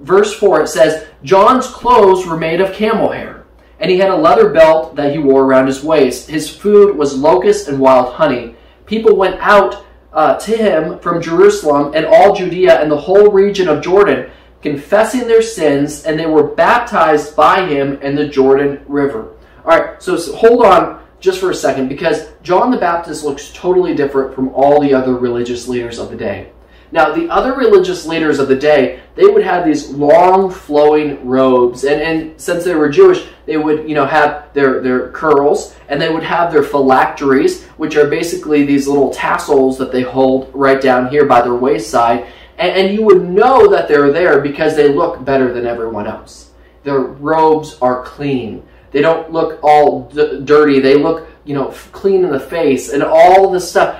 Verse 0.00 0.34
4 0.34 0.62
it 0.62 0.68
says, 0.68 1.06
John's 1.22 1.66
clothes 1.66 2.26
were 2.26 2.36
made 2.36 2.60
of 2.60 2.72
camel 2.72 3.10
hair, 3.10 3.44
and 3.78 3.90
he 3.90 3.98
had 3.98 4.10
a 4.10 4.16
leather 4.16 4.50
belt 4.50 4.96
that 4.96 5.12
he 5.12 5.18
wore 5.18 5.44
around 5.44 5.66
his 5.66 5.82
waist. 5.82 6.28
His 6.28 6.48
food 6.48 6.96
was 6.96 7.16
locusts 7.16 7.68
and 7.68 7.78
wild 7.78 8.14
honey. 8.14 8.56
People 8.86 9.16
went 9.16 9.40
out 9.40 9.84
uh, 10.12 10.38
to 10.38 10.56
him 10.56 10.98
from 10.98 11.22
Jerusalem 11.22 11.92
and 11.94 12.04
all 12.04 12.34
Judea 12.34 12.80
and 12.80 12.90
the 12.90 12.96
whole 12.96 13.30
region 13.30 13.68
of 13.68 13.82
Jordan, 13.82 14.30
confessing 14.60 15.26
their 15.26 15.42
sins, 15.42 16.04
and 16.04 16.18
they 16.18 16.26
were 16.26 16.54
baptized 16.54 17.34
by 17.34 17.66
him 17.66 18.00
in 18.02 18.14
the 18.14 18.28
Jordan 18.28 18.84
River. 18.86 19.34
All 19.64 19.78
right, 19.78 20.02
so, 20.02 20.16
so 20.16 20.34
hold 20.34 20.64
on 20.64 21.02
just 21.20 21.40
for 21.40 21.50
a 21.50 21.54
second 21.54 21.88
because 21.88 22.28
John 22.42 22.70
the 22.70 22.76
Baptist 22.76 23.24
looks 23.24 23.52
totally 23.52 23.94
different 23.94 24.34
from 24.34 24.48
all 24.50 24.80
the 24.80 24.92
other 24.92 25.14
religious 25.14 25.68
leaders 25.68 25.98
of 25.98 26.10
the 26.10 26.16
day. 26.16 26.51
Now, 26.92 27.10
the 27.10 27.30
other 27.30 27.54
religious 27.54 28.04
leaders 28.04 28.38
of 28.38 28.48
the 28.48 28.54
day, 28.54 29.00
they 29.14 29.24
would 29.24 29.42
have 29.42 29.64
these 29.64 29.88
long 29.88 30.50
flowing 30.50 31.26
robes. 31.26 31.84
And, 31.84 32.02
and 32.02 32.40
since 32.40 32.64
they 32.64 32.74
were 32.74 32.90
Jewish, 32.90 33.26
they 33.46 33.56
would, 33.56 33.88
you 33.88 33.94
know, 33.94 34.04
have 34.04 34.52
their, 34.52 34.82
their 34.82 35.10
curls 35.10 35.74
and 35.88 36.00
they 36.00 36.10
would 36.10 36.22
have 36.22 36.52
their 36.52 36.62
phylacteries, 36.62 37.64
which 37.78 37.96
are 37.96 38.08
basically 38.08 38.66
these 38.66 38.86
little 38.86 39.10
tassels 39.10 39.78
that 39.78 39.90
they 39.90 40.02
hold 40.02 40.50
right 40.52 40.82
down 40.82 41.08
here 41.08 41.24
by 41.24 41.40
their 41.40 41.54
waist 41.54 41.90
side. 41.90 42.26
And, 42.58 42.72
and 42.72 42.94
you 42.94 43.02
would 43.06 43.22
know 43.22 43.68
that 43.68 43.88
they're 43.88 44.12
there 44.12 44.42
because 44.42 44.76
they 44.76 44.92
look 44.92 45.24
better 45.24 45.50
than 45.52 45.66
everyone 45.66 46.06
else. 46.06 46.50
Their 46.84 47.00
robes 47.00 47.78
are 47.80 48.02
clean. 48.04 48.62
They 48.90 49.00
don't 49.00 49.32
look 49.32 49.60
all 49.62 50.10
d- 50.10 50.42
dirty. 50.44 50.78
They 50.78 50.96
look, 50.96 51.26
you 51.46 51.54
know, 51.54 51.68
clean 51.92 52.22
in 52.22 52.30
the 52.30 52.40
face 52.40 52.90
and 52.90 53.02
all 53.02 53.50
this 53.50 53.70
stuff 53.70 53.98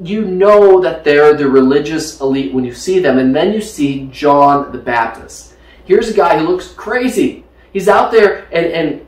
you 0.00 0.24
know 0.24 0.80
that 0.80 1.04
they're 1.04 1.34
the 1.34 1.48
religious 1.48 2.20
elite 2.20 2.52
when 2.52 2.64
you 2.64 2.74
see 2.74 3.00
them. 3.00 3.18
And 3.18 3.34
then 3.34 3.52
you 3.52 3.60
see 3.60 4.08
John 4.12 4.70
the 4.72 4.78
Baptist. 4.78 5.54
Here's 5.84 6.08
a 6.08 6.14
guy 6.14 6.38
who 6.38 6.46
looks 6.46 6.72
crazy. 6.72 7.44
He's 7.72 7.88
out 7.88 8.12
there 8.12 8.46
and, 8.52 8.66
and 8.66 9.06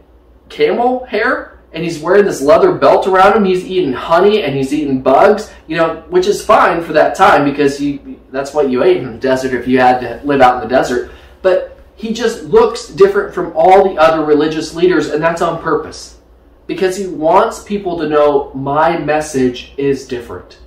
camel 0.49 1.05
hair 1.05 1.61
and 1.73 1.85
he's 1.85 2.01
wearing 2.01 2.25
this 2.25 2.41
leather 2.41 2.73
belt 2.73 3.07
around 3.07 3.37
him. 3.37 3.45
He's 3.45 3.65
eating 3.65 3.93
honey 3.93 4.43
and 4.43 4.57
he's 4.57 4.75
eating 4.75 5.03
bugs, 5.03 5.53
you 5.69 5.77
know, 5.77 6.03
which 6.09 6.27
is 6.27 6.45
fine 6.45 6.83
for 6.83 6.93
that 6.95 7.15
time 7.15 7.45
because 7.45 7.81
you, 7.81 8.21
that's 8.31 8.53
what 8.53 8.71
you 8.71 8.83
ate 8.83 8.97
in 8.97 9.13
the 9.13 9.19
desert 9.19 9.55
if 9.55 9.69
you 9.69 9.79
had 9.79 10.01
to 10.01 10.21
live 10.27 10.41
out 10.41 10.57
in 10.63 10.69
the 10.69 10.75
desert. 10.75 11.13
But 11.43 11.79
he 11.95 12.13
just 12.13 12.45
looks 12.45 12.89
different 12.89 13.35
from 13.35 13.53
all 13.55 13.85
the 13.85 14.01
other 14.01 14.25
religious 14.25 14.75
leaders, 14.75 15.09
and 15.11 15.23
that's 15.23 15.43
on 15.43 15.63
purpose. 15.63 16.19
Because 16.67 16.97
he 16.97 17.07
wants 17.07 17.63
people 17.63 17.99
to 17.99 18.09
know 18.09 18.53
my 18.55 18.97
message 18.97 19.75
is 19.77 20.09
different. 20.09 20.59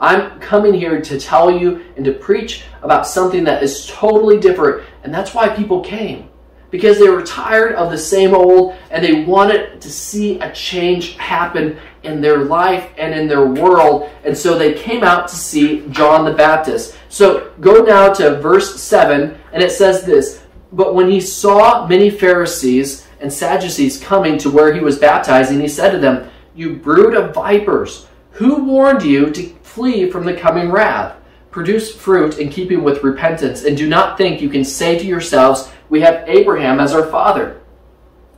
I'm 0.00 0.40
coming 0.40 0.74
here 0.74 1.00
to 1.00 1.20
tell 1.20 1.50
you 1.50 1.84
and 1.96 2.04
to 2.06 2.12
preach 2.12 2.64
about 2.82 3.06
something 3.06 3.44
that 3.44 3.62
is 3.62 3.86
totally 3.86 4.40
different, 4.40 4.84
and 5.04 5.14
that's 5.14 5.34
why 5.34 5.48
people 5.48 5.82
came 5.82 6.30
because 6.70 6.98
they 6.98 7.08
were 7.08 7.22
tired 7.22 7.74
of 7.74 7.90
the 7.90 7.98
same 7.98 8.34
old 8.34 8.76
and 8.90 9.04
they 9.04 9.24
wanted 9.24 9.80
to 9.80 9.90
see 9.90 10.38
a 10.40 10.52
change 10.52 11.16
happen 11.16 11.76
in 12.02 12.20
their 12.20 12.38
life 12.44 12.90
and 12.96 13.12
in 13.12 13.28
their 13.28 13.46
world. 13.46 14.10
And 14.24 14.36
so 14.36 14.56
they 14.56 14.74
came 14.74 15.02
out 15.02 15.28
to 15.28 15.36
see 15.36 15.86
John 15.90 16.24
the 16.24 16.32
Baptist. 16.32 16.96
So 17.08 17.52
go 17.60 17.82
now 17.82 18.12
to 18.14 18.40
verse 18.40 18.80
7, 18.80 19.38
and 19.52 19.62
it 19.62 19.72
says 19.72 20.04
this 20.04 20.44
But 20.72 20.94
when 20.94 21.10
he 21.10 21.20
saw 21.20 21.86
many 21.86 22.10
Pharisees 22.10 23.06
and 23.20 23.32
Sadducees 23.32 24.00
coming 24.00 24.38
to 24.38 24.50
where 24.50 24.72
he 24.72 24.80
was 24.80 24.98
baptizing, 24.98 25.60
he 25.60 25.68
said 25.68 25.90
to 25.90 25.98
them, 25.98 26.30
You 26.54 26.76
brood 26.76 27.14
of 27.14 27.34
vipers, 27.34 28.06
who 28.32 28.64
warned 28.64 29.02
you 29.02 29.30
to 29.30 29.42
flee 29.70 30.10
from 30.10 30.24
the 30.24 30.34
coming 30.34 30.70
wrath? 30.70 31.16
Produce 31.50 31.94
fruit 31.94 32.38
in 32.38 32.48
keeping 32.48 32.82
with 32.82 33.02
repentance, 33.02 33.64
and 33.64 33.76
do 33.76 33.88
not 33.88 34.16
think 34.16 34.40
you 34.40 34.48
can 34.48 34.64
say 34.64 34.98
to 34.98 35.04
yourselves, 35.04 35.70
we 35.88 36.00
have 36.00 36.28
Abraham 36.28 36.78
as 36.78 36.92
our 36.92 37.06
father. 37.06 37.60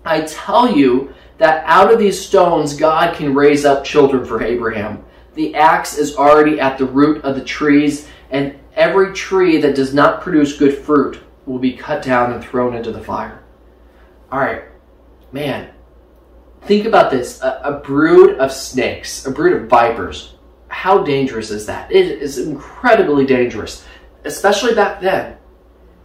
I 0.05 0.23
tell 0.23 0.75
you 0.77 1.15
that 1.39 1.65
out 1.67 1.93
of 1.93 1.99
these 1.99 2.21
stones 2.25 2.77
God 2.77 3.15
can 3.15 3.35
raise 3.35 3.65
up 3.65 3.85
children 3.85 4.25
for 4.25 4.43
Abraham. 4.43 5.05
The 5.35 5.55
axe 5.55 5.97
is 5.99 6.17
already 6.17 6.61
at 6.61 6.79
the 6.79 6.87
root 6.87 7.25
of 7.25 7.35
the 7.35 7.45
trees, 7.45 8.09
and 8.31 8.59
every 8.75 9.13
tree 9.13 9.61
that 9.61 9.75
does 9.75 9.93
not 9.93 10.23
produce 10.23 10.59
good 10.59 10.77
fruit 10.79 11.21
will 11.47 11.59
be 11.59 11.73
cut 11.73 12.03
down 12.03 12.33
and 12.33 12.43
thrown 12.43 12.75
into 12.75 12.93
the 12.93 13.03
fire. 13.03 13.43
All 14.31 14.41
right, 14.41 14.65
man, 15.33 15.71
think 16.63 16.87
about 16.87 17.11
this 17.11 17.43
a, 17.43 17.61
a 17.65 17.73
brood 17.81 18.39
of 18.39 18.53
snakes, 18.53 19.27
a 19.27 19.31
brood 19.31 19.61
of 19.61 19.69
vipers. 19.69 20.35
How 20.73 21.03
dangerous 21.03 21.51
is 21.51 21.67
that? 21.67 21.93
It 21.93 22.07
is 22.23 22.39
incredibly 22.39 23.27
dangerous, 23.27 23.85
especially 24.25 24.75
back 24.75 25.03
then. 25.03 25.37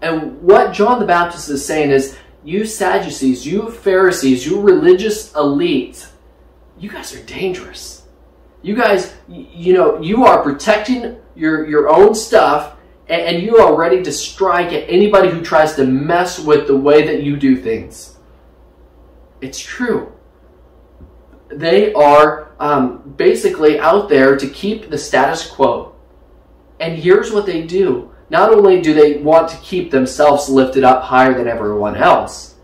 And 0.01 0.41
what 0.41 0.74
John 0.74 1.00
the 1.00 1.05
Baptist 1.05 1.50
is 1.50 1.65
saying 1.65 1.91
is, 1.91 2.17
you 2.43 2.65
Sadducees, 2.65 3.47
you 3.47 3.71
Pharisees, 3.71 4.45
you 4.45 4.59
religious 4.59 5.33
elite, 5.36 6.07
you 6.77 6.89
guys 6.89 7.15
are 7.15 7.24
dangerous. 7.24 8.03
You 8.62 8.75
guys, 8.75 9.13
you 9.29 9.74
know, 9.74 10.01
you 10.01 10.25
are 10.25 10.43
protecting 10.43 11.17
your, 11.33 11.65
your 11.65 11.88
own 11.88 12.13
stuff 12.13 12.75
and, 13.07 13.21
and 13.21 13.43
you 13.43 13.57
are 13.57 13.74
ready 13.74 14.03
to 14.03 14.12
strike 14.12 14.74
at 14.74 14.89
anybody 14.89 15.29
who 15.29 15.41
tries 15.41 15.75
to 15.75 15.86
mess 15.86 16.39
with 16.39 16.67
the 16.67 16.75
way 16.75 17.05
that 17.05 17.24
you 17.24 17.38
do 17.38 17.55
things. 17.55 18.17
It's 19.39 19.59
true. 19.59 20.12
They 21.50 21.93
are 21.93 22.47
um, 22.59 23.13
basically 23.17 23.79
out 23.79 24.09
there 24.09 24.35
to 24.35 24.47
keep 24.47 24.89
the 24.89 24.97
status 24.97 25.49
quo. 25.49 25.95
And 26.79 26.97
here's 26.97 27.31
what 27.31 27.45
they 27.45 27.63
do 27.63 28.11
not 28.29 28.51
only 28.51 28.81
do 28.81 28.93
they 28.93 29.17
want 29.17 29.49
to 29.49 29.57
keep 29.57 29.89
themselves 29.89 30.49
lifted 30.49 30.83
up 30.83 31.03
higher 31.03 31.33
than 31.33 31.47
everyone 31.47 31.95
else, 31.95 32.55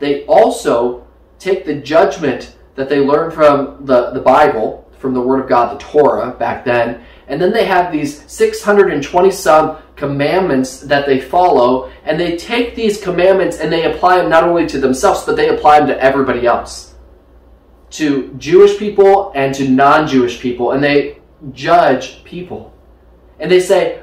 they 0.00 0.24
also 0.26 1.06
take 1.38 1.64
the 1.64 1.74
judgment 1.74 2.56
that 2.74 2.88
they 2.88 2.98
learned 2.98 3.32
from 3.32 3.86
the, 3.86 4.10
the 4.10 4.20
Bible, 4.20 4.90
from 4.98 5.14
the 5.14 5.20
Word 5.20 5.40
of 5.40 5.48
God, 5.48 5.74
the 5.74 5.84
Torah 5.84 6.32
back 6.32 6.64
then, 6.64 7.04
and 7.28 7.40
then 7.40 7.52
they 7.52 7.66
have 7.66 7.92
these 7.92 8.28
620 8.30 9.30
some 9.30 9.78
commandments 9.94 10.80
that 10.80 11.06
they 11.06 11.20
follow, 11.20 11.92
and 12.04 12.18
they 12.18 12.36
take 12.36 12.74
these 12.74 13.00
commandments 13.00 13.58
and 13.58 13.72
they 13.72 13.92
apply 13.92 14.18
them 14.18 14.28
not 14.28 14.44
only 14.44 14.66
to 14.66 14.80
themselves, 14.80 15.24
but 15.24 15.36
they 15.36 15.48
apply 15.48 15.78
them 15.78 15.88
to 15.88 16.02
everybody 16.02 16.46
else. 16.46 16.91
To 17.92 18.34
Jewish 18.38 18.78
people 18.78 19.32
and 19.34 19.54
to 19.54 19.68
non 19.68 20.08
Jewish 20.08 20.40
people, 20.40 20.72
and 20.72 20.82
they 20.82 21.18
judge 21.52 22.24
people. 22.24 22.72
And 23.38 23.50
they 23.50 23.60
say, 23.60 24.02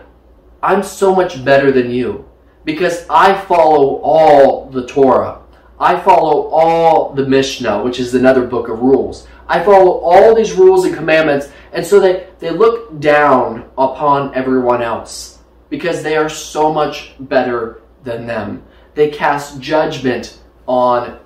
I'm 0.62 0.84
so 0.84 1.16
much 1.16 1.44
better 1.44 1.72
than 1.72 1.90
you 1.90 2.30
because 2.66 3.06
I 3.10 3.40
follow 3.46 3.96
all 4.02 4.70
the 4.70 4.86
Torah. 4.86 5.42
I 5.80 6.00
follow 6.00 6.50
all 6.50 7.14
the 7.14 7.26
Mishnah, 7.26 7.82
which 7.84 8.00
is 8.00 8.14
another 8.14 8.46
book 8.46 8.68
of 8.68 8.82
rules. 8.82 9.28
I 9.48 9.64
follow 9.64 10.00
all 10.00 10.36
these 10.36 10.54
rules 10.54 10.86
and 10.86 10.94
commandments, 10.94 11.50
and 11.72 11.86
so 11.86 12.00
they, 12.00 12.28
they 12.40 12.52
look 12.52 13.00
down 13.00 13.70
upon 13.78 14.36
everyone 14.36 14.82
else 14.82 15.40
because 15.70 16.04
they 16.04 16.18
are 16.18 16.30
so 16.30 16.74
much 16.74 17.14
better 17.20 17.82
than 18.04 18.28
them. 18.28 18.64
They 18.94 19.10
cast 19.10 19.62
judgment 19.62 20.40
on 20.68 21.20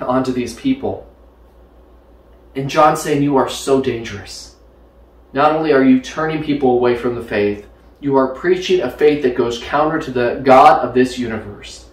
onto 0.00 0.32
these 0.32 0.54
people. 0.54 1.06
And 2.54 2.68
John 2.68 2.96
saying, 2.96 3.22
You 3.22 3.36
are 3.36 3.48
so 3.48 3.80
dangerous. 3.80 4.56
Not 5.32 5.52
only 5.52 5.72
are 5.72 5.84
you 5.84 6.00
turning 6.00 6.42
people 6.42 6.72
away 6.72 6.96
from 6.96 7.14
the 7.14 7.22
faith, 7.22 7.68
you 8.00 8.16
are 8.16 8.34
preaching 8.34 8.80
a 8.80 8.90
faith 8.90 9.22
that 9.22 9.36
goes 9.36 9.62
counter 9.62 10.00
to 10.00 10.10
the 10.10 10.40
God 10.42 10.84
of 10.84 10.94
this 10.94 11.18
universe. 11.18 11.88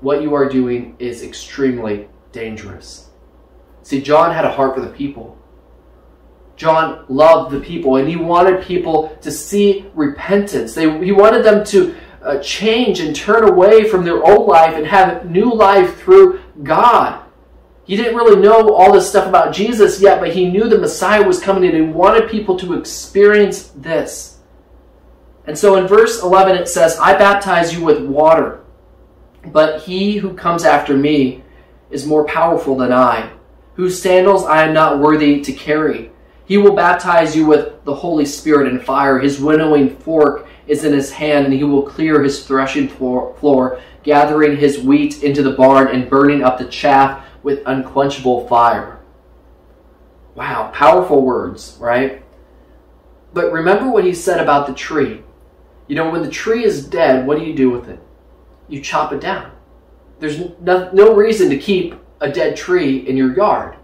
What 0.00 0.22
you 0.22 0.34
are 0.34 0.48
doing 0.48 0.96
is 0.98 1.22
extremely 1.22 2.08
dangerous. 2.32 3.08
See, 3.82 4.00
John 4.00 4.34
had 4.34 4.44
a 4.44 4.50
heart 4.50 4.74
for 4.74 4.80
the 4.80 4.88
people. 4.88 5.38
John 6.56 7.04
loved 7.08 7.54
the 7.54 7.60
people 7.60 7.96
and 7.96 8.08
he 8.08 8.16
wanted 8.16 8.62
people 8.62 9.16
to 9.20 9.30
see 9.30 9.86
repentance. 9.94 10.74
They, 10.74 11.04
he 11.04 11.12
wanted 11.12 11.44
them 11.44 11.64
to 11.66 11.94
uh, 12.22 12.38
change 12.38 13.00
and 13.00 13.14
turn 13.14 13.48
away 13.48 13.88
from 13.88 14.04
their 14.04 14.24
old 14.24 14.48
life 14.48 14.74
and 14.74 14.86
have 14.86 15.22
a 15.22 15.28
new 15.28 15.52
life 15.52 16.00
through 16.00 16.40
God. 16.62 17.24
He 17.84 17.96
didn't 17.96 18.16
really 18.16 18.40
know 18.40 18.74
all 18.74 18.92
this 18.92 19.08
stuff 19.08 19.26
about 19.26 19.52
Jesus 19.52 20.00
yet, 20.00 20.20
but 20.20 20.34
he 20.34 20.48
knew 20.48 20.68
the 20.68 20.78
Messiah 20.78 21.26
was 21.26 21.40
coming 21.40 21.64
and 21.64 21.74
he 21.74 21.82
wanted 21.82 22.30
people 22.30 22.56
to 22.58 22.74
experience 22.74 23.72
this. 23.76 24.38
And 25.46 25.58
so 25.58 25.76
in 25.76 25.88
verse 25.88 26.22
11 26.22 26.56
it 26.56 26.68
says, 26.68 26.98
I 26.98 27.18
baptize 27.18 27.74
you 27.74 27.84
with 27.84 28.04
water, 28.04 28.60
but 29.46 29.82
he 29.82 30.18
who 30.18 30.34
comes 30.34 30.64
after 30.64 30.96
me 30.96 31.42
is 31.90 32.06
more 32.06 32.24
powerful 32.24 32.76
than 32.76 32.92
I, 32.92 33.32
whose 33.74 34.00
sandals 34.00 34.44
I 34.44 34.64
am 34.64 34.72
not 34.72 35.00
worthy 35.00 35.40
to 35.40 35.52
carry. 35.52 36.12
He 36.44 36.58
will 36.58 36.76
baptize 36.76 37.34
you 37.34 37.46
with 37.46 37.84
the 37.84 37.94
Holy 37.94 38.24
Spirit 38.24 38.68
and 38.68 38.82
fire. 38.82 39.18
His 39.18 39.40
winnowing 39.40 39.96
fork 39.96 40.46
is 40.66 40.84
in 40.84 40.92
his 40.92 41.10
hand, 41.10 41.46
and 41.46 41.54
he 41.54 41.64
will 41.64 41.82
clear 41.82 42.22
his 42.22 42.46
threshing 42.46 42.88
floor, 42.88 43.80
gathering 44.02 44.56
his 44.56 44.78
wheat 44.78 45.22
into 45.22 45.42
the 45.42 45.52
barn 45.52 45.88
and 45.88 46.10
burning 46.10 46.42
up 46.44 46.58
the 46.58 46.66
chaff 46.66 47.26
with 47.42 47.62
unquenchable 47.66 48.46
fire. 48.48 49.00
Wow, 50.34 50.70
powerful 50.72 51.22
words, 51.22 51.76
right? 51.80 52.22
But 53.34 53.52
remember 53.52 53.90
what 53.90 54.04
he 54.04 54.14
said 54.14 54.40
about 54.40 54.66
the 54.66 54.74
tree. 54.74 55.22
You 55.88 55.96
know, 55.96 56.10
when 56.10 56.22
the 56.22 56.30
tree 56.30 56.64
is 56.64 56.86
dead, 56.86 57.26
what 57.26 57.38
do 57.38 57.44
you 57.44 57.54
do 57.54 57.70
with 57.70 57.88
it? 57.88 58.00
You 58.68 58.80
chop 58.80 59.12
it 59.12 59.20
down. 59.20 59.52
There's 60.20 60.38
no, 60.60 60.90
no 60.92 61.14
reason 61.14 61.50
to 61.50 61.58
keep 61.58 61.94
a 62.20 62.30
dead 62.30 62.56
tree 62.56 62.98
in 63.08 63.16
your 63.16 63.34
yard. 63.34 63.76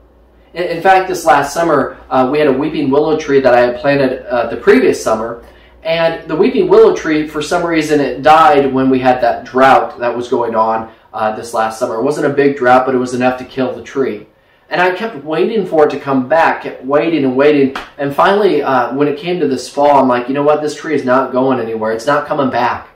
In, 0.55 0.65
in 0.65 0.83
fact, 0.83 1.09
this 1.09 1.25
last 1.25 1.53
summer, 1.53 1.99
uh, 2.09 2.29
we 2.31 2.38
had 2.38 2.49
a 2.49 2.53
weeping 2.53 2.91
willow 2.91 3.19
tree 3.19 3.41
that 3.41 3.55
I 3.55 3.61
had 3.61 3.77
planted 3.81 4.25
uh, 4.27 4.49
the 4.49 4.57
previous 4.57 5.03
summer. 5.03 5.45
And 5.83 6.29
the 6.29 6.37
weeping 6.37 6.69
willow 6.69 6.95
tree, 6.95 7.27
for 7.27 7.43
some 7.43 7.65
reason, 7.65 8.00
it 8.00 8.23
died 8.23 8.73
when 8.73 8.91
we 8.91 8.99
had 8.99 9.21
that 9.23 9.45
drought 9.45 9.99
that 9.99 10.15
was 10.15 10.29
going 10.29 10.55
on 10.55 10.93
uh, 11.12 11.35
this 11.37 11.55
last 11.55 11.79
summer. 11.79 11.97
It 11.97 12.03
wasn't 12.03 12.27
a 12.27 12.35
big 12.35 12.57
drought, 12.57 12.87
but 12.87 12.95
it 12.95 12.99
was 12.99 13.15
enough 13.15 13.38
to 13.38 13.45
kill 13.45 13.75
the 13.75 13.83
tree. 13.83 14.27
And 14.71 14.83
I 14.83 14.95
kept 14.95 15.25
waiting 15.25 15.67
for 15.67 15.87
it 15.87 15.91
to 15.91 16.00
come 16.00 16.29
back, 16.29 16.62
kept 16.62 16.85
waiting 16.85 17.25
and 17.25 17.37
waiting. 17.37 17.75
And 17.97 18.15
finally, 18.15 18.62
uh, 18.62 18.95
when 18.95 19.09
it 19.09 19.19
came 19.19 19.41
to 19.41 19.49
this 19.49 19.69
fall, 19.69 19.99
I'm 19.99 20.09
like, 20.09 20.29
you 20.29 20.35
know 20.35 20.43
what? 20.43 20.61
This 20.61 20.77
tree 20.77 20.95
is 20.95 21.05
not 21.05 21.33
going 21.33 21.59
anywhere. 21.59 21.93
It's 21.93 22.07
not 22.07 22.27
coming 22.27 22.50
back. 22.50 22.88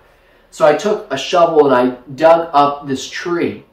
So 0.51 0.67
I 0.67 0.75
took 0.75 1.11
a 1.11 1.17
shovel 1.17 1.73
and 1.73 1.75
I 1.75 1.97
dug 2.15 2.51
up 2.53 2.87
this 2.87 3.09
tree. 3.09 3.65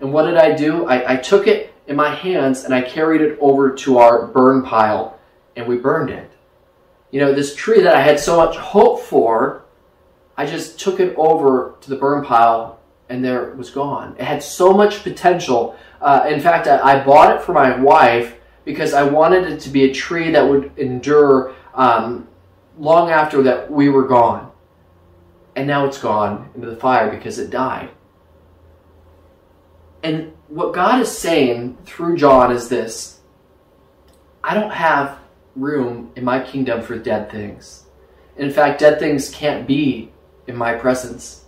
And 0.00 0.12
what 0.12 0.24
did 0.24 0.36
I 0.36 0.56
do? 0.56 0.86
I, 0.86 1.12
I 1.12 1.16
took 1.16 1.46
it 1.46 1.72
in 1.86 1.94
my 1.94 2.12
hands 2.12 2.64
and 2.64 2.74
I 2.74 2.82
carried 2.82 3.20
it 3.20 3.38
over 3.40 3.72
to 3.72 3.98
our 3.98 4.26
burn 4.26 4.64
pile 4.64 5.20
and 5.54 5.68
we 5.68 5.76
burned 5.76 6.10
it. 6.10 6.30
You 7.12 7.20
know, 7.20 7.32
this 7.32 7.54
tree 7.54 7.80
that 7.82 7.94
I 7.94 8.00
had 8.00 8.18
so 8.18 8.36
much 8.36 8.56
hope 8.56 9.00
for, 9.00 9.64
I 10.36 10.46
just 10.46 10.80
took 10.80 10.98
it 10.98 11.14
over 11.16 11.76
to 11.82 11.90
the 11.90 11.94
burn 11.94 12.24
pile 12.24 12.80
and 13.14 13.24
there 13.24 13.48
it 13.48 13.56
was 13.56 13.70
gone. 13.70 14.16
It 14.18 14.24
had 14.24 14.42
so 14.42 14.72
much 14.72 15.02
potential 15.02 15.76
uh, 16.04 16.26
in 16.28 16.38
fact, 16.38 16.66
I, 16.66 16.78
I, 16.80 17.02
bought 17.02 17.34
it 17.34 17.42
for 17.42 17.54
my 17.54 17.74
wife 17.78 18.36
because 18.66 18.92
I 18.92 19.04
wanted 19.04 19.50
it 19.50 19.60
to 19.60 19.70
be 19.70 19.84
a 19.84 19.94
tree 19.94 20.30
that 20.32 20.46
would 20.46 20.70
endure 20.76 21.54
um, 21.72 22.28
long 22.78 23.10
after 23.10 23.42
that 23.44 23.70
we 23.70 23.88
were 23.88 24.06
gone. 24.06 24.52
And 25.56 25.66
now 25.66 25.86
it's 25.86 25.98
gone 25.98 26.50
into 26.54 26.68
the 26.68 26.76
fire 26.76 27.10
because 27.10 27.38
it 27.38 27.48
died. 27.48 27.88
And 30.02 30.34
what 30.48 30.74
God 30.74 31.00
is 31.00 31.10
saying 31.10 31.78
through 31.86 32.18
John 32.18 32.52
is 32.52 32.68
this 32.68 33.20
I 34.42 34.52
don't 34.52 34.72
have 34.72 35.18
room 35.56 36.12
in 36.16 36.24
my 36.24 36.38
kingdom 36.38 36.82
for 36.82 36.98
dead 36.98 37.30
things. 37.30 37.86
In 38.36 38.50
fact, 38.50 38.80
dead 38.80 38.98
things 38.98 39.30
can't 39.30 39.66
be 39.66 40.12
in 40.46 40.54
my 40.54 40.74
presence. 40.74 41.43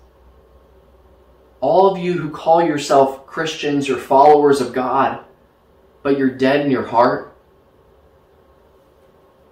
All 1.61 1.91
of 1.91 1.99
you 1.99 2.15
who 2.15 2.31
call 2.31 2.63
yourself 2.63 3.27
Christians 3.27 3.89
or 3.89 3.97
followers 3.97 4.61
of 4.61 4.73
God, 4.73 5.25
but 6.03 6.19
you're 6.19 6.31
dead 6.31 6.61
in 6.61 6.71
your 6.71 6.87
heart, 6.87 7.37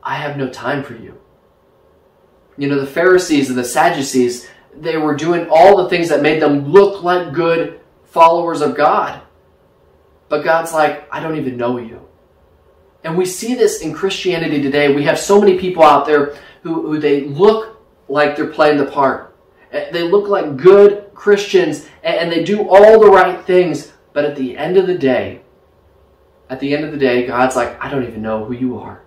I 0.03 0.17
have 0.17 0.37
no 0.37 0.49
time 0.49 0.83
for 0.83 0.95
you. 0.95 1.19
You 2.57 2.69
know, 2.69 2.79
the 2.79 2.87
Pharisees 2.87 3.49
and 3.49 3.59
the 3.59 3.65
Sadducees, 3.65 4.49
they 4.77 4.97
were 4.97 5.17
doing 5.17 5.49
all 5.51 5.83
the 5.83 5.89
things 5.89 6.09
that 6.11 6.23
made 6.23 6.41
them 6.41 6.69
look 6.69 7.03
like 7.03 7.33
good 7.33 7.81
followers 8.05 8.61
of 8.61 8.77
God. 8.77 9.23
But 10.29 10.45
God's 10.45 10.73
like, 10.73 11.09
I 11.13 11.21
don't 11.21 11.37
even 11.37 11.57
know 11.57 11.79
you. 11.79 12.07
And 13.03 13.19
we 13.19 13.27
see 13.27 13.55
this 13.55 13.83
in 13.83 13.93
Christianity 13.93 14.63
today. 14.63 14.95
We 14.95 15.05
have 15.05 15.19
so 15.19 15.41
many 15.41 15.59
people 15.59 15.83
out 15.83 16.07
there 16.07 16.37
who, 16.63 16.87
who 16.87 16.99
they 16.99 17.23
look 17.23 17.83
like 18.09 18.37
they're 18.37 18.47
playing 18.47 18.79
the 18.79 18.87
part. 18.87 19.37
They 19.71 20.03
look 20.03 20.29
like 20.29 20.57
good 20.57 21.04
Christians 21.25 21.87
and 22.03 22.31
they 22.31 22.45
do 22.45 22.69
all 22.69 23.01
the 23.01 23.11
right 23.11 23.43
things. 23.47 23.95
But 24.13 24.27
at 24.27 24.37
the 24.37 24.59
end 24.59 24.77
of 24.77 24.87
the 24.87 24.99
day, 24.99 25.41
at 26.51 26.61
the 26.61 26.77
end 26.77 26.85
of 26.85 26.93
the 26.93 26.99
day, 26.99 27.27
God's 27.27 27.57
like, 27.57 27.83
I 27.83 27.91
don't 27.91 28.07
even 28.07 28.21
know 28.21 28.45
who 28.45 28.53
you 28.53 28.79
are. 28.79 29.03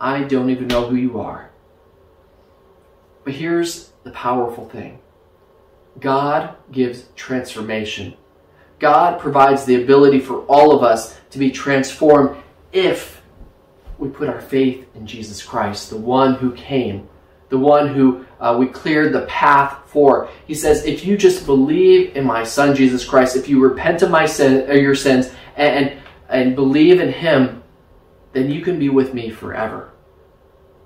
I 0.00 0.22
don't 0.22 0.48
even 0.48 0.66
know 0.66 0.88
who 0.88 0.96
you 0.96 1.20
are. 1.20 1.50
But 3.22 3.34
here's 3.34 3.92
the 4.02 4.12
powerful 4.12 4.66
thing 4.66 4.98
God 6.00 6.56
gives 6.72 7.04
transformation. 7.16 8.16
God 8.78 9.20
provides 9.20 9.66
the 9.66 9.82
ability 9.82 10.20
for 10.20 10.40
all 10.46 10.74
of 10.74 10.82
us 10.82 11.18
to 11.32 11.38
be 11.38 11.50
transformed 11.50 12.42
if 12.72 13.20
we 13.98 14.08
put 14.08 14.30
our 14.30 14.40
faith 14.40 14.86
in 14.94 15.06
Jesus 15.06 15.42
Christ, 15.42 15.90
the 15.90 15.98
one 15.98 16.36
who 16.36 16.52
came, 16.52 17.10
the 17.50 17.58
one 17.58 17.88
who 17.88 18.24
uh, 18.40 18.56
we 18.58 18.66
cleared 18.66 19.12
the 19.12 19.26
path 19.26 19.85
for. 19.96 20.28
He 20.46 20.52
says, 20.52 20.84
if 20.84 21.06
you 21.06 21.16
just 21.16 21.46
believe 21.46 22.14
in 22.14 22.26
my 22.26 22.44
Son 22.44 22.76
Jesus 22.76 23.02
Christ, 23.02 23.34
if 23.34 23.48
you 23.48 23.62
repent 23.62 24.02
of 24.02 24.10
my 24.10 24.26
sin, 24.26 24.68
or 24.68 24.74
your 24.74 24.94
sins, 24.94 25.32
and, 25.56 25.88
and 25.88 26.02
and 26.28 26.54
believe 26.54 27.00
in 27.00 27.10
Him, 27.10 27.62
then 28.34 28.50
you 28.50 28.60
can 28.60 28.78
be 28.78 28.90
with 28.90 29.14
me 29.14 29.30
forever. 29.30 29.92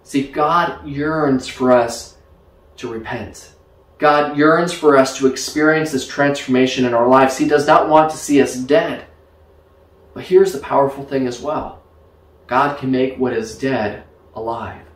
See, 0.04 0.28
God 0.28 0.86
yearns 0.86 1.48
for 1.48 1.72
us 1.72 2.18
to 2.76 2.92
repent. 2.92 3.52
God 3.98 4.36
yearns 4.36 4.72
for 4.72 4.96
us 4.96 5.18
to 5.18 5.26
experience 5.26 5.90
this 5.90 6.06
transformation 6.06 6.84
in 6.84 6.94
our 6.94 7.08
lives. 7.08 7.36
He 7.36 7.48
does 7.48 7.66
not 7.66 7.88
want 7.88 8.12
to 8.12 8.16
see 8.16 8.40
us 8.40 8.54
dead. 8.54 9.06
But 10.14 10.24
here's 10.24 10.52
the 10.52 10.60
powerful 10.60 11.04
thing 11.04 11.26
as 11.26 11.40
well 11.40 11.82
God 12.46 12.78
can 12.78 12.92
make 12.92 13.18
what 13.18 13.32
is 13.32 13.58
dead 13.58 14.04
alive. 14.34 14.86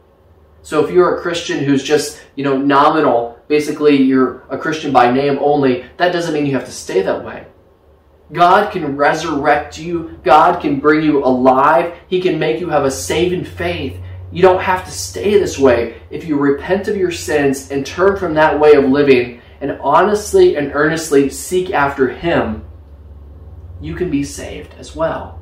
So 0.62 0.84
if 0.84 0.90
you're 0.92 1.18
a 1.18 1.20
Christian 1.20 1.64
who's 1.64 1.82
just, 1.82 2.22
you 2.36 2.44
know, 2.44 2.56
nominal, 2.56 3.33
basically 3.48 3.96
you're 3.96 4.42
a 4.50 4.58
Christian 4.58 4.92
by 4.92 5.10
name 5.10 5.38
only, 5.40 5.84
that 5.96 6.12
doesn't 6.12 6.34
mean 6.34 6.46
you 6.46 6.54
have 6.54 6.64
to 6.66 6.72
stay 6.72 7.02
that 7.02 7.24
way. 7.24 7.46
God 8.32 8.72
can 8.72 8.96
resurrect 8.96 9.78
you. 9.78 10.18
God 10.24 10.60
can 10.60 10.80
bring 10.80 11.02
you 11.02 11.24
alive. 11.24 11.94
He 12.08 12.20
can 12.20 12.38
make 12.38 12.60
you 12.60 12.70
have 12.70 12.84
a 12.84 12.90
saving 12.90 13.44
faith. 13.44 13.98
You 14.32 14.42
don't 14.42 14.62
have 14.62 14.84
to 14.84 14.90
stay 14.90 15.38
this 15.38 15.58
way. 15.58 16.00
If 16.10 16.24
you 16.24 16.36
repent 16.36 16.88
of 16.88 16.96
your 16.96 17.12
sins 17.12 17.70
and 17.70 17.86
turn 17.86 18.16
from 18.16 18.34
that 18.34 18.58
way 18.58 18.72
of 18.72 18.84
living 18.84 19.40
and 19.60 19.78
honestly 19.80 20.56
and 20.56 20.72
earnestly 20.74 21.30
seek 21.30 21.70
after 21.70 22.08
Him, 22.08 22.64
you 23.80 23.94
can 23.94 24.10
be 24.10 24.24
saved 24.24 24.74
as 24.78 24.96
well. 24.96 25.40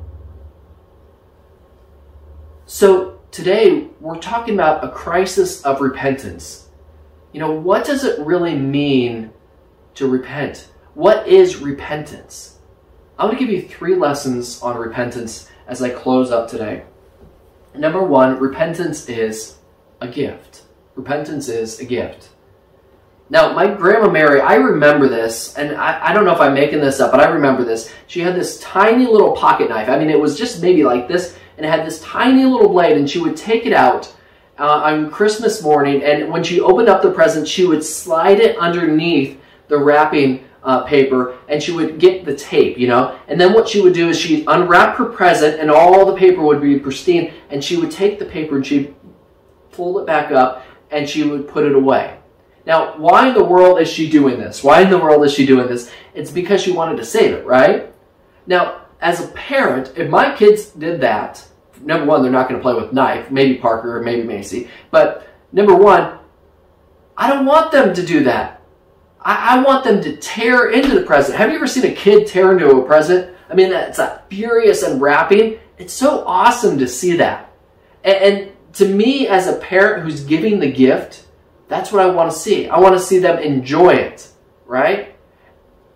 So 2.65 3.21
today 3.31 3.87
we're 3.99 4.19
talking 4.19 4.53
about 4.53 4.83
a 4.83 4.91
crisis 4.91 5.63
of 5.63 5.81
repentance. 5.81 6.62
You 7.33 7.39
know, 7.39 7.51
what 7.51 7.85
does 7.85 8.03
it 8.03 8.19
really 8.19 8.55
mean 8.55 9.31
to 9.95 10.07
repent? 10.07 10.69
What 10.93 11.27
is 11.27 11.57
repentance? 11.57 12.59
I 13.17 13.25
want 13.25 13.37
to 13.37 13.43
give 13.43 13.53
you 13.53 13.67
three 13.67 13.95
lessons 13.95 14.61
on 14.61 14.77
repentance 14.77 15.49
as 15.67 15.81
I 15.81 15.89
close 15.89 16.31
up 16.31 16.47
today. 16.47 16.83
Number 17.75 18.03
one, 18.03 18.39
repentance 18.39 19.09
is 19.09 19.57
a 19.99 20.07
gift. 20.07 20.63
Repentance 20.95 21.49
is 21.49 21.79
a 21.79 21.85
gift. 21.85 22.29
Now, 23.31 23.53
my 23.53 23.67
grandma 23.67 24.11
Mary, 24.11 24.39
I 24.39 24.55
remember 24.55 25.07
this, 25.07 25.57
and 25.57 25.75
I, 25.75 26.09
I, 26.09 26.13
don't 26.13 26.25
know 26.25 26.33
if 26.33 26.41
I'm 26.41 26.53
making 26.53 26.81
this 26.81 26.99
up, 26.99 27.09
but 27.11 27.19
I 27.19 27.29
remember 27.29 27.63
this. 27.63 27.91
She 28.05 28.19
had 28.19 28.35
this 28.35 28.59
tiny 28.59 29.07
little 29.07 29.31
pocket 29.31 29.69
knife. 29.69 29.89
I 29.89 29.97
mean, 29.97 30.11
it 30.11 30.19
was 30.19 30.37
just 30.37 30.61
maybe 30.61 30.83
like 30.83 31.07
this, 31.07 31.35
and 31.57 31.65
it 31.65 31.69
had 31.69 31.85
this 31.85 31.99
tiny 32.01 32.45
little 32.45 32.69
blade, 32.69 32.97
and 32.97 33.09
she 33.09 33.19
would 33.19 33.35
take 33.35 33.65
it 33.65 33.73
out 33.73 34.13
uh, 34.63 34.79
on 34.85 35.11
Christmas 35.11 35.61
morning, 35.61 36.01
and 36.03 36.31
when 36.31 36.41
she 36.41 36.61
opened 36.61 36.87
up 36.87 37.01
the 37.01 37.11
present, 37.11 37.45
she 37.45 37.65
would 37.65 37.83
slide 37.83 38.39
it 38.39 38.57
underneath 38.57 39.37
the 39.67 39.77
wrapping 39.77 40.45
uh, 40.63 40.83
paper 40.83 41.37
and 41.49 41.61
she 41.61 41.73
would 41.73 41.99
get 41.99 42.23
the 42.23 42.33
tape, 42.33 42.77
you 42.77 42.87
know. 42.87 43.19
And 43.27 43.37
then 43.39 43.51
what 43.51 43.67
she 43.67 43.81
would 43.81 43.93
do 43.93 44.07
is 44.07 44.17
she'd 44.17 44.45
unwrap 44.47 44.95
her 44.95 45.03
present 45.03 45.59
and 45.59 45.69
all 45.69 46.05
the 46.05 46.15
paper 46.15 46.41
would 46.41 46.61
be 46.61 46.79
pristine. 46.79 47.33
And 47.49 47.61
she 47.61 47.75
would 47.75 47.91
take 47.91 48.19
the 48.19 48.25
paper 48.25 48.55
and 48.55 48.65
she'd 48.65 48.95
fold 49.71 49.99
it 49.99 50.07
back 50.07 50.31
up 50.31 50.65
and 50.91 51.09
she 51.09 51.23
would 51.23 51.49
put 51.49 51.65
it 51.65 51.75
away. 51.75 52.17
Now, 52.65 52.97
why 52.97 53.27
in 53.27 53.33
the 53.33 53.43
world 53.43 53.81
is 53.81 53.89
she 53.89 54.09
doing 54.09 54.39
this? 54.39 54.63
Why 54.63 54.79
in 54.79 54.89
the 54.89 54.97
world 54.97 55.25
is 55.25 55.33
she 55.33 55.45
doing 55.45 55.67
this? 55.67 55.91
It's 56.13 56.31
because 56.31 56.61
she 56.61 56.71
wanted 56.71 56.95
to 56.95 57.05
save 57.05 57.33
it, 57.33 57.45
right? 57.45 57.93
Now, 58.47 58.83
as 59.01 59.21
a 59.21 59.27
parent, 59.33 59.91
if 59.97 60.09
my 60.09 60.33
kids 60.33 60.67
did 60.67 61.01
that, 61.01 61.45
number 61.85 62.05
one, 62.05 62.21
they're 62.21 62.31
not 62.31 62.49
going 62.49 62.59
to 62.59 62.63
play 62.63 62.73
with 62.73 62.93
knife, 62.93 63.31
maybe 63.31 63.55
Parker 63.55 64.01
maybe 64.01 64.23
Macy, 64.23 64.69
but 64.91 65.27
number 65.51 65.75
one, 65.75 66.19
I 67.17 67.29
don't 67.29 67.45
want 67.45 67.71
them 67.71 67.93
to 67.93 68.05
do 68.05 68.23
that. 68.23 68.61
I, 69.21 69.57
I, 69.57 69.63
want 69.63 69.83
them 69.83 70.01
to 70.01 70.17
tear 70.17 70.71
into 70.71 70.99
the 70.99 71.05
present. 71.05 71.37
Have 71.37 71.49
you 71.49 71.55
ever 71.55 71.67
seen 71.67 71.85
a 71.85 71.95
kid 71.95 72.27
tear 72.27 72.51
into 72.51 72.69
a 72.69 72.85
present? 72.85 73.35
I 73.49 73.55
mean, 73.55 73.71
it's 73.71 73.97
that 73.97 74.29
furious 74.29 74.83
unwrapping. 74.83 75.59
It's 75.77 75.93
so 75.93 76.25
awesome 76.25 76.77
to 76.79 76.87
see 76.87 77.17
that. 77.17 77.51
And, 78.03 78.17
and 78.17 78.73
to 78.73 78.87
me, 78.87 79.27
as 79.27 79.47
a 79.47 79.57
parent 79.57 80.03
who's 80.03 80.23
giving 80.23 80.59
the 80.59 80.71
gift, 80.71 81.25
that's 81.67 81.91
what 81.91 82.01
I 82.01 82.07
want 82.07 82.31
to 82.31 82.37
see. 82.37 82.67
I 82.67 82.79
want 82.79 82.95
to 82.95 82.99
see 82.99 83.19
them 83.19 83.39
enjoy 83.39 83.93
it, 83.93 84.27
right? 84.65 85.15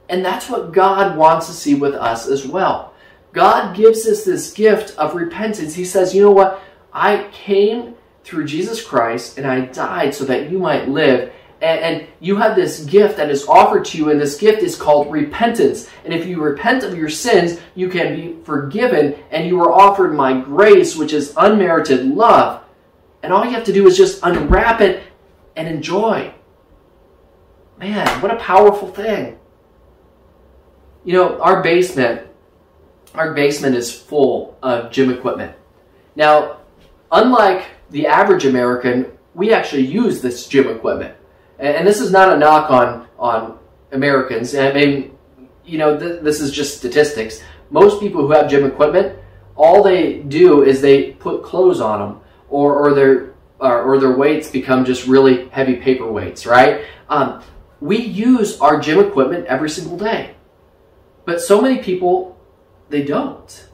And 0.10 0.24
that's 0.24 0.50
what 0.50 0.72
God 0.72 1.18
wants 1.18 1.48
to 1.48 1.54
see 1.54 1.76
with 1.76 1.94
us 1.94 2.28
as 2.28 2.48
well. 2.48 2.94
God 3.38 3.76
gives 3.76 4.08
us 4.08 4.26
this 4.26 4.52
gift 4.52 4.98
of 4.98 5.14
repentance. 5.14 5.76
He 5.76 5.86
says, 5.86 6.16
you 6.16 6.24
know 6.24 6.32
what? 6.32 6.60
I 6.92 7.30
came 7.32 7.94
through 8.24 8.46
Jesus 8.46 8.84
Christ 8.84 9.38
and 9.38 9.46
I 9.46 9.62
died 9.62 10.16
so 10.16 10.26
that 10.26 10.50
you 10.50 10.58
might 10.58 10.90
live 10.90 11.32
and, 11.62 11.80
and, 11.80 12.08
you 12.20 12.36
have 12.36 12.56
this 12.56 12.84
gift 12.86 13.18
that 13.18 13.32
is 13.32 13.48
offered 13.48 13.86
to 13.86 13.98
you, 13.98 14.12
and 14.12 14.22
this 14.22 14.38
gift 14.38 14.62
is 14.62 14.76
called 14.76 15.12
repentance. 15.12 15.90
And 16.06 16.14
if 16.14 16.28
you 16.28 16.40
repent 16.40 16.84
of 16.84 16.96
your 16.96 17.10
sins, 17.10 17.60
you 17.74 17.90
can 17.90 18.16
be 18.16 18.44
forgiven, 18.44 19.16
and 19.32 19.48
you 19.48 19.60
are 19.62 19.72
offered 19.72 20.14
my 20.14 20.40
grace, 20.40 20.96
which 20.96 21.14
is 21.14 21.34
unmerited 21.36 22.06
love. 22.06 22.64
And 23.24 23.34
all 23.34 23.44
you 23.44 23.52
have 23.52 23.64
to 23.64 23.74
do 23.74 23.88
is 23.88 23.98
just 23.98 24.20
unwrap 24.22 24.82
it 24.82 25.04
and 25.56 25.68
enjoy. 25.68 26.32
Man, 27.80 28.08
what 28.22 28.32
a 28.32 28.38
powerful 28.38 28.92
thing. 28.92 29.40
You 31.06 31.14
know, 31.14 31.42
our 31.42 31.64
basement, 31.64 32.27
our 33.18 33.34
basement 33.34 33.76
is 33.76 33.92
full 33.92 34.58
of 34.62 34.92
gym 34.92 35.10
equipment. 35.12 35.56
Now, 36.16 36.58
unlike 37.12 37.66
the 37.90 38.08
average 38.08 38.46
American, 38.46 39.12
we 39.34 39.54
actually 39.54 39.86
use 39.86 40.22
this 40.22 40.48
gym 40.48 40.68
equipment 40.70 41.18
and, 41.60 41.88
this 41.88 42.02
is 42.02 42.12
not 42.12 42.34
a 42.34 42.38
knock 42.38 42.70
on 42.70 43.08
on 43.18 43.58
Americans. 43.92 44.56
I 44.56 44.72
mean, 44.74 45.18
you 45.66 45.78
know, 45.78 45.98
th- 45.98 46.22
this 46.22 46.40
is 46.42 46.52
just 46.52 46.78
statistics. 46.78 47.42
Most 47.70 48.00
people 48.00 48.22
who 48.22 48.32
have 48.32 48.50
gym 48.50 48.66
equipment, 48.66 49.18
all 49.56 49.84
they 49.84 50.20
do 50.20 50.64
is 50.64 50.82
they 50.82 51.14
put 51.14 51.44
clothes 51.44 51.82
on 51.82 52.00
them, 52.00 52.22
or 52.50 52.76
or 52.76 52.94
their 52.94 53.34
or, 53.60 53.84
or 53.84 54.00
their 54.00 54.16
weights 54.16 54.50
become 54.50 54.86
just 54.86 55.08
really 55.08 55.50
heavy 55.50 55.76
paper 55.76 56.10
weights, 56.12 56.46
right? 56.46 56.86
Um, 57.10 57.42
we 57.80 57.98
use 57.98 58.60
our 58.60 58.80
gym 58.80 59.00
equipment 59.00 59.46
every 59.48 59.70
single 59.70 59.98
day, 59.98 60.36
but 61.26 61.42
so 61.42 61.62
many 61.62 61.82
people 61.82 62.37
they 62.90 63.04
don't. 63.04 63.68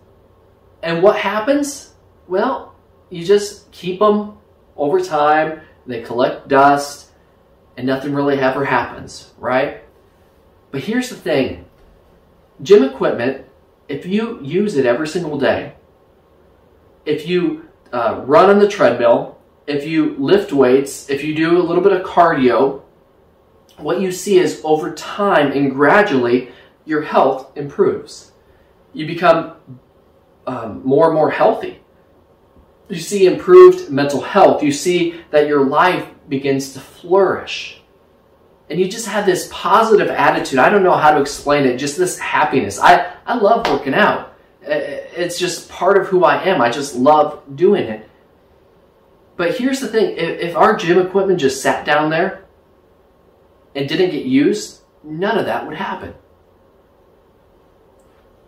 And 0.81 1.01
what 1.01 1.17
happens? 1.17 1.93
Well, 2.27 2.75
you 3.09 3.23
just 3.23 3.71
keep 3.71 3.99
them 3.99 4.37
over 4.75 4.99
time. 4.99 5.61
They 5.85 6.01
collect 6.01 6.47
dust 6.47 7.11
and 7.77 7.87
nothing 7.87 8.13
really 8.13 8.39
ever 8.39 8.65
happens, 8.65 9.33
right? 9.37 9.81
But 10.71 10.81
here's 10.81 11.09
the 11.09 11.15
thing 11.15 11.65
gym 12.61 12.83
equipment, 12.83 13.45
if 13.87 14.05
you 14.05 14.39
use 14.41 14.75
it 14.75 14.85
every 14.85 15.07
single 15.07 15.37
day, 15.37 15.73
if 17.05 17.27
you 17.27 17.69
uh, 17.91 18.21
run 18.25 18.49
on 18.49 18.59
the 18.59 18.67
treadmill, 18.67 19.37
if 19.67 19.85
you 19.85 20.15
lift 20.17 20.51
weights, 20.51 21.09
if 21.09 21.23
you 21.23 21.35
do 21.35 21.57
a 21.57 21.63
little 21.63 21.83
bit 21.83 21.93
of 21.93 22.05
cardio, 22.05 22.81
what 23.77 23.99
you 23.99 24.11
see 24.11 24.37
is 24.37 24.61
over 24.63 24.93
time 24.93 25.51
and 25.51 25.71
gradually 25.71 26.51
your 26.85 27.01
health 27.01 27.57
improves. 27.57 28.32
You 28.93 29.07
become 29.07 29.53
um, 30.47 30.81
more 30.85 31.07
and 31.07 31.15
more 31.15 31.31
healthy. 31.31 31.79
You 32.89 32.99
see 32.99 33.25
improved 33.25 33.89
mental 33.89 34.21
health. 34.21 34.61
You 34.61 34.71
see 34.71 35.21
that 35.31 35.47
your 35.47 35.65
life 35.65 36.07
begins 36.29 36.73
to 36.73 36.79
flourish. 36.79 37.81
and 38.69 38.79
you 38.79 38.87
just 38.87 39.07
have 39.07 39.25
this 39.25 39.47
positive 39.51 40.07
attitude. 40.09 40.57
I 40.59 40.69
don't 40.69 40.83
know 40.83 40.95
how 40.95 41.11
to 41.11 41.21
explain 41.21 41.65
it, 41.65 41.77
just 41.77 41.97
this 41.97 42.17
happiness. 42.17 42.79
I, 42.79 43.13
I 43.25 43.35
love 43.35 43.67
working 43.67 43.93
out. 43.93 44.33
It's 44.61 45.37
just 45.37 45.69
part 45.69 45.97
of 45.97 46.07
who 46.07 46.23
I 46.23 46.43
am. 46.43 46.61
I 46.61 46.69
just 46.71 46.95
love 46.95 47.43
doing 47.55 47.83
it. 47.83 48.09
But 49.35 49.57
here's 49.57 49.79
the 49.79 49.87
thing 49.87 50.15
if, 50.17 50.39
if 50.39 50.55
our 50.55 50.75
gym 50.75 50.99
equipment 50.99 51.39
just 51.39 51.61
sat 51.61 51.85
down 51.85 52.09
there 52.09 52.45
and 53.75 53.89
didn't 53.89 54.11
get 54.11 54.25
used, 54.25 54.81
none 55.03 55.37
of 55.37 55.45
that 55.45 55.67
would 55.67 55.75
happen. 55.75 56.15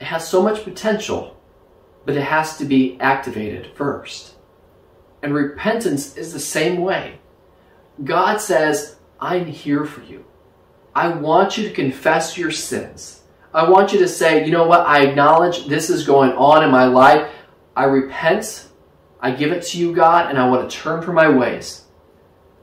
It 0.05 0.09
has 0.09 0.27
so 0.27 0.43
much 0.43 0.63
potential, 0.63 1.35
but 2.05 2.15
it 2.15 2.21
has 2.21 2.59
to 2.59 2.65
be 2.65 2.95
activated 2.99 3.75
first. 3.75 4.35
And 5.23 5.33
repentance 5.33 6.15
is 6.15 6.31
the 6.31 6.39
same 6.39 6.81
way. 6.81 7.17
God 8.03 8.37
says, 8.37 8.97
I'm 9.19 9.47
here 9.47 9.83
for 9.83 10.03
you. 10.03 10.23
I 10.93 11.07
want 11.07 11.57
you 11.57 11.67
to 11.67 11.73
confess 11.73 12.37
your 12.37 12.51
sins. 12.51 13.23
I 13.51 13.67
want 13.67 13.93
you 13.93 13.97
to 13.97 14.07
say, 14.07 14.45
you 14.45 14.51
know 14.51 14.67
what? 14.67 14.81
I 14.81 15.07
acknowledge 15.07 15.65
this 15.65 15.89
is 15.89 16.05
going 16.05 16.33
on 16.33 16.63
in 16.63 16.69
my 16.69 16.85
life. 16.85 17.27
I 17.75 17.85
repent. 17.85 18.67
I 19.19 19.31
give 19.31 19.51
it 19.51 19.63
to 19.69 19.79
you, 19.79 19.91
God, 19.91 20.29
and 20.29 20.37
I 20.37 20.47
want 20.47 20.69
to 20.69 20.77
turn 20.77 21.01
from 21.01 21.15
my 21.15 21.29
ways. 21.29 21.85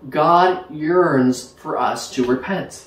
God 0.08 0.72
yearns 0.72 1.54
for 1.54 1.76
us 1.76 2.08
to 2.12 2.24
repent. 2.24 2.86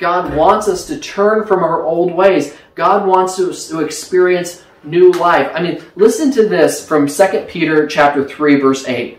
God 0.00 0.34
wants 0.34 0.66
us 0.66 0.86
to 0.86 0.98
turn 0.98 1.46
from 1.46 1.62
our 1.62 1.84
old 1.84 2.12
ways. 2.14 2.56
God 2.74 3.06
wants 3.06 3.38
us 3.38 3.68
to 3.68 3.80
experience 3.80 4.64
new 4.82 5.12
life. 5.12 5.52
I 5.54 5.62
mean, 5.62 5.82
listen 5.94 6.32
to 6.32 6.48
this 6.48 6.86
from 6.86 7.06
2 7.06 7.44
Peter 7.48 7.86
chapter 7.86 8.26
3 8.26 8.60
verse 8.60 8.88
8. 8.88 9.18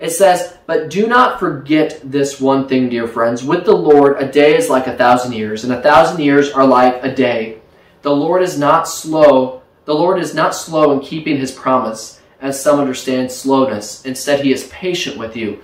It 0.00 0.10
says, 0.10 0.58
But 0.66 0.90
do 0.90 1.06
not 1.06 1.38
forget 1.38 2.00
this 2.02 2.40
one 2.40 2.68
thing, 2.68 2.88
dear 2.88 3.06
friends. 3.06 3.44
With 3.44 3.64
the 3.64 3.76
Lord, 3.76 4.20
a 4.20 4.30
day 4.30 4.56
is 4.56 4.68
like 4.68 4.88
a 4.88 4.96
thousand 4.96 5.32
years, 5.32 5.62
and 5.62 5.72
a 5.72 5.80
thousand 5.80 6.20
years 6.20 6.50
are 6.50 6.66
like 6.66 7.02
a 7.02 7.14
day. 7.14 7.60
The 8.02 8.14
Lord 8.14 8.42
is 8.42 8.58
not 8.58 8.88
slow. 8.88 9.62
The 9.84 9.94
Lord 9.94 10.18
is 10.20 10.34
not 10.34 10.54
slow 10.54 10.92
in 10.92 11.00
keeping 11.00 11.36
his 11.36 11.52
promise, 11.52 12.20
as 12.40 12.60
some 12.60 12.80
understand 12.80 13.30
slowness. 13.30 14.04
Instead, 14.04 14.40
he 14.40 14.52
is 14.52 14.68
patient 14.68 15.16
with 15.16 15.36
you. 15.36 15.62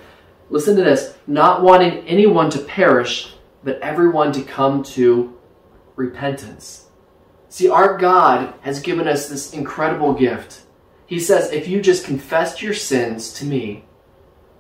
Listen 0.48 0.76
to 0.76 0.84
this 0.84 1.14
not 1.26 1.62
wanting 1.62 2.06
anyone 2.06 2.48
to 2.50 2.58
perish, 2.58 3.34
but 3.64 3.80
everyone 3.80 4.32
to 4.32 4.42
come 4.42 4.82
to 4.82 5.38
repentance. 5.96 6.88
See, 7.48 7.68
our 7.68 7.98
God 7.98 8.54
has 8.62 8.80
given 8.80 9.06
us 9.06 9.28
this 9.28 9.52
incredible 9.52 10.14
gift. 10.14 10.62
He 11.06 11.20
says, 11.20 11.52
if 11.52 11.68
you 11.68 11.82
just 11.82 12.06
confess 12.06 12.62
your 12.62 12.74
sins 12.74 13.32
to 13.34 13.44
me, 13.44 13.84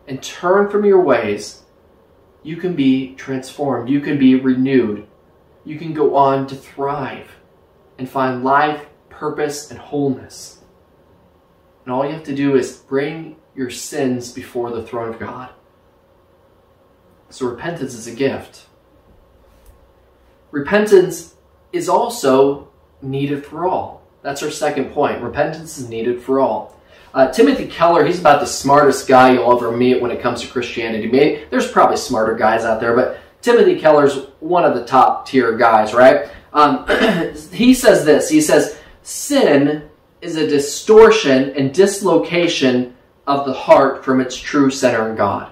and 0.06 0.22
turn 0.22 0.68
from 0.68 0.84
your 0.84 1.00
ways, 1.00 1.62
you 2.42 2.56
can 2.56 2.74
be 2.74 3.14
transformed. 3.14 3.88
You 3.88 4.00
can 4.00 4.18
be 4.18 4.34
renewed. 4.34 5.06
You 5.64 5.78
can 5.78 5.92
go 5.92 6.16
on 6.16 6.46
to 6.48 6.56
thrive 6.56 7.30
and 7.98 8.08
find 8.08 8.42
life, 8.42 8.86
purpose, 9.08 9.70
and 9.70 9.78
wholeness. 9.78 10.58
And 11.84 11.94
all 11.94 12.04
you 12.04 12.12
have 12.12 12.24
to 12.24 12.34
do 12.34 12.56
is 12.56 12.76
bring 12.76 13.36
your 13.54 13.70
sins 13.70 14.32
before 14.32 14.70
the 14.70 14.82
throne 14.82 15.08
of 15.08 15.20
God. 15.20 15.50
So 17.30 17.46
repentance 17.46 17.94
is 17.94 18.06
a 18.06 18.14
gift. 18.14 18.66
Repentance 20.52 21.34
is 21.72 21.88
also 21.88 22.68
needed 23.00 23.44
for 23.44 23.66
all. 23.66 24.02
That's 24.22 24.42
our 24.42 24.50
second 24.50 24.92
point. 24.92 25.20
Repentance 25.20 25.78
is 25.78 25.88
needed 25.88 26.22
for 26.22 26.38
all. 26.38 26.78
Uh, 27.14 27.30
Timothy 27.30 27.66
Keller, 27.66 28.04
he's 28.04 28.20
about 28.20 28.40
the 28.40 28.46
smartest 28.46 29.08
guy 29.08 29.32
you'll 29.32 29.52
ever 29.52 29.76
meet 29.76 30.00
when 30.00 30.10
it 30.10 30.20
comes 30.22 30.40
to 30.42 30.48
Christianity. 30.48 31.08
Maybe 31.08 31.44
there's 31.50 31.70
probably 31.70 31.96
smarter 31.96 32.34
guys 32.34 32.64
out 32.64 32.80
there, 32.80 32.94
but 32.94 33.18
Timothy 33.42 33.78
Keller's 33.78 34.26
one 34.40 34.64
of 34.64 34.74
the 34.74 34.84
top 34.84 35.26
tier 35.26 35.56
guys, 35.56 35.92
right? 35.92 36.30
Um, 36.52 36.86
he 37.52 37.74
says 37.74 38.04
this. 38.04 38.30
He 38.30 38.40
says, 38.40 38.78
"Sin 39.02 39.88
is 40.20 40.36
a 40.36 40.46
distortion 40.46 41.50
and 41.56 41.74
dislocation 41.74 42.94
of 43.26 43.46
the 43.46 43.52
heart 43.52 44.04
from 44.04 44.20
its 44.20 44.36
true 44.36 44.70
center 44.70 45.10
in 45.10 45.16
God." 45.16 45.50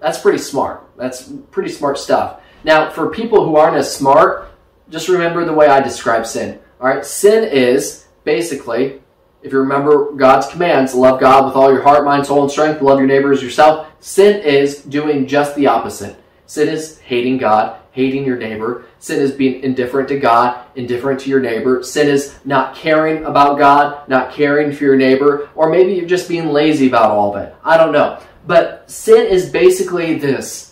That's 0.00 0.20
pretty 0.20 0.38
smart. 0.38 0.86
That's 0.96 1.30
pretty 1.50 1.70
smart 1.70 1.98
stuff. 1.98 2.40
Now, 2.64 2.90
for 2.90 3.10
people 3.10 3.44
who 3.44 3.56
aren't 3.56 3.76
as 3.76 3.94
smart, 3.94 4.50
just 4.88 5.08
remember 5.08 5.44
the 5.44 5.52
way 5.52 5.66
I 5.68 5.80
describe 5.80 6.26
sin. 6.26 6.58
All 6.80 6.88
right, 6.88 7.04
sin 7.04 7.44
is 7.44 8.06
basically 8.24 9.00
if 9.42 9.52
you 9.52 9.58
remember 9.58 10.12
God's 10.12 10.48
commands, 10.48 10.94
love 10.94 11.18
God 11.18 11.46
with 11.46 11.54
all 11.54 11.72
your 11.72 11.82
heart, 11.82 12.04
mind, 12.04 12.26
soul, 12.26 12.42
and 12.42 12.50
strength, 12.50 12.82
love 12.82 12.98
your 12.98 13.08
neighbor 13.08 13.32
as 13.32 13.42
yourself, 13.42 13.88
sin 14.00 14.42
is 14.42 14.82
doing 14.82 15.26
just 15.26 15.56
the 15.56 15.66
opposite. 15.66 16.16
Sin 16.44 16.68
is 16.68 16.98
hating 16.98 17.38
God, 17.38 17.80
hating 17.92 18.26
your 18.26 18.36
neighbor. 18.36 18.84
Sin 18.98 19.20
is 19.20 19.32
being 19.32 19.62
indifferent 19.62 20.08
to 20.08 20.18
God, 20.18 20.66
indifferent 20.74 21.20
to 21.20 21.30
your 21.30 21.40
neighbor. 21.40 21.82
Sin 21.82 22.08
is 22.08 22.34
not 22.44 22.74
caring 22.74 23.24
about 23.24 23.56
God, 23.56 24.06
not 24.08 24.32
caring 24.32 24.72
for 24.72 24.84
your 24.84 24.96
neighbor, 24.96 25.48
or 25.54 25.70
maybe 25.70 25.94
you're 25.94 26.08
just 26.08 26.28
being 26.28 26.48
lazy 26.48 26.88
about 26.88 27.10
all 27.10 27.34
of 27.34 27.42
it. 27.42 27.54
I 27.64 27.76
don't 27.76 27.92
know. 27.92 28.20
But 28.46 28.90
sin 28.90 29.26
is 29.26 29.48
basically 29.48 30.18
this. 30.18 30.69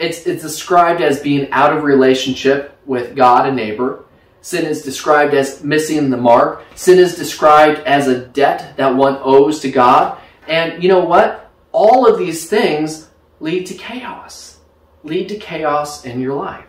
It's, 0.00 0.26
it's 0.26 0.42
described 0.42 1.02
as 1.02 1.20
being 1.20 1.50
out 1.52 1.76
of 1.76 1.84
relationship 1.84 2.78
with 2.86 3.14
God 3.14 3.46
and 3.46 3.54
neighbor. 3.54 4.06
Sin 4.40 4.64
is 4.64 4.82
described 4.82 5.34
as 5.34 5.62
missing 5.62 6.08
the 6.08 6.16
mark. 6.16 6.64
Sin 6.74 6.98
is 6.98 7.16
described 7.16 7.80
as 7.80 8.08
a 8.08 8.26
debt 8.26 8.78
that 8.78 8.96
one 8.96 9.18
owes 9.20 9.60
to 9.60 9.70
God. 9.70 10.18
And 10.48 10.82
you 10.82 10.88
know 10.88 11.04
what? 11.04 11.50
All 11.72 12.06
of 12.10 12.18
these 12.18 12.48
things 12.48 13.10
lead 13.40 13.66
to 13.66 13.74
chaos, 13.74 14.58
lead 15.04 15.28
to 15.28 15.36
chaos 15.36 16.06
in 16.06 16.18
your 16.18 16.34
life. 16.34 16.64